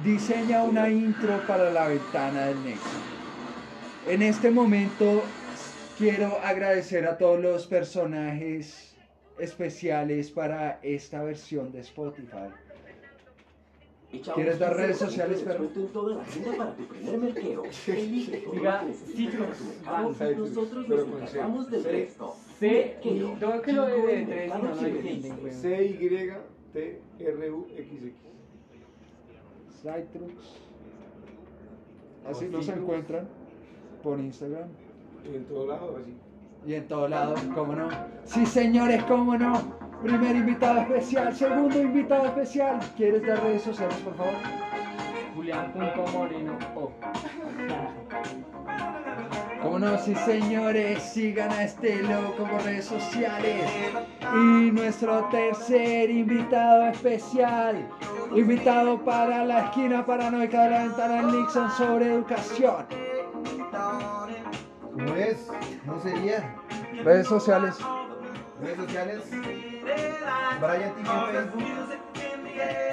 [0.05, 3.15] diseña una intro para la ventana del Nixon.
[4.07, 5.23] En este momento
[5.99, 8.95] quiero agradecer a todos los personajes
[9.39, 12.51] especiales para esta versión de Spotify.
[14.35, 15.65] ¿Quieres dar redes sociales, perro?
[15.65, 16.23] En toda la
[16.57, 17.65] para tu primer merqueo.
[17.89, 18.85] Elige Diga,
[20.37, 21.07] nosotros nos C.
[21.17, 21.91] encargamos del C.
[21.91, 22.37] resto.
[22.61, 23.37] C, Merqueo.
[23.41, 25.53] tengo que lo de tres, no, no mercado entienden, güey.
[25.53, 26.41] C-Y-T-R-U-X-X.
[29.83, 30.61] Citrux.
[32.25, 33.29] Así nos encuentran
[34.03, 34.69] por Instagram
[35.25, 36.15] Y en todo lado, así.
[36.67, 37.89] y en todo lado, ¿cómo no?
[38.25, 39.61] Sí, señores, ¿cómo no?
[40.03, 42.79] Primer invitado especial, segundo invitado especial.
[42.97, 44.35] ¿Quieres dar redes sociales, por favor?
[45.35, 46.59] Julián.moreno.
[46.77, 46.91] Oh.
[49.63, 53.65] Como no, sí señores, sigan a este loco por redes sociales.
[54.35, 57.89] Y nuestro tercer invitado especial,
[58.35, 62.85] invitado para la esquina paranoica de la ventana Nixon sobre educación.
[64.95, 65.49] ¿Cómo es?
[65.85, 66.55] ¿Cómo sería?
[67.03, 67.75] Redes sociales.
[68.61, 69.23] Redes sociales.
[70.61, 71.63] Brian TV en Facebook.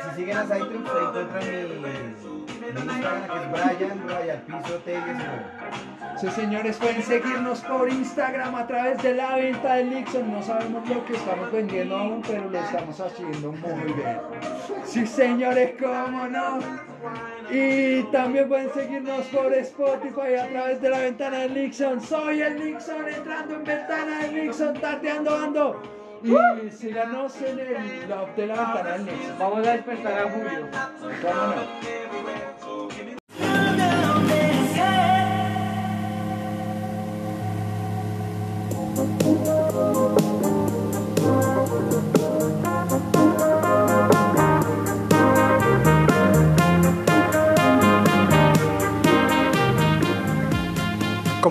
[0.04, 2.41] Si siguen a Citrux, ahí encuentran mi,
[2.74, 6.20] que es Brian, Brian Piso T19.
[6.20, 10.32] Sí señores, pueden seguirnos por Instagram a través de la venta del Nixon.
[10.32, 14.20] No sabemos lo que estamos vendiendo aún, pero lo estamos haciendo muy bien.
[14.86, 16.60] Sí señores, cómo no.
[17.50, 22.02] Y también pueden seguirnos por Spotify a través de la ventana del Nixon.
[22.02, 26.01] Soy el Nixon entrando en ventana del Nixon, tardeando ando.
[26.24, 29.40] Y síganos en el la ventana del Nixon.
[29.40, 30.68] Vamos a despertar a Julio.
[31.22, 33.21] ¿Cómo no?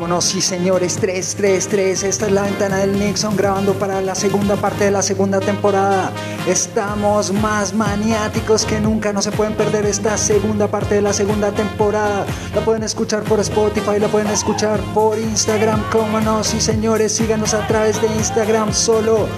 [0.01, 4.57] Como no, sí señores, 333, esta es la ventana del Nixon grabando para la segunda
[4.57, 6.11] parte de la segunda temporada.
[6.49, 11.53] Estamos más maniáticos que nunca, no se pueden perder esta segunda parte de la segunda
[11.53, 12.25] temporada.
[12.55, 17.53] La pueden escuchar por Spotify, la pueden escuchar por Instagram, como no, sí señores, síganos
[17.53, 19.29] a través de Instagram solo.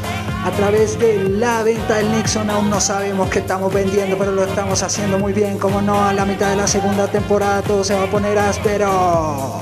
[0.45, 4.45] A través de la venta del Nixon aún no sabemos qué estamos vendiendo, pero lo
[4.45, 5.59] estamos haciendo muy bien.
[5.59, 9.61] Como no, a la mitad de la segunda temporada todo se va a poner áspero.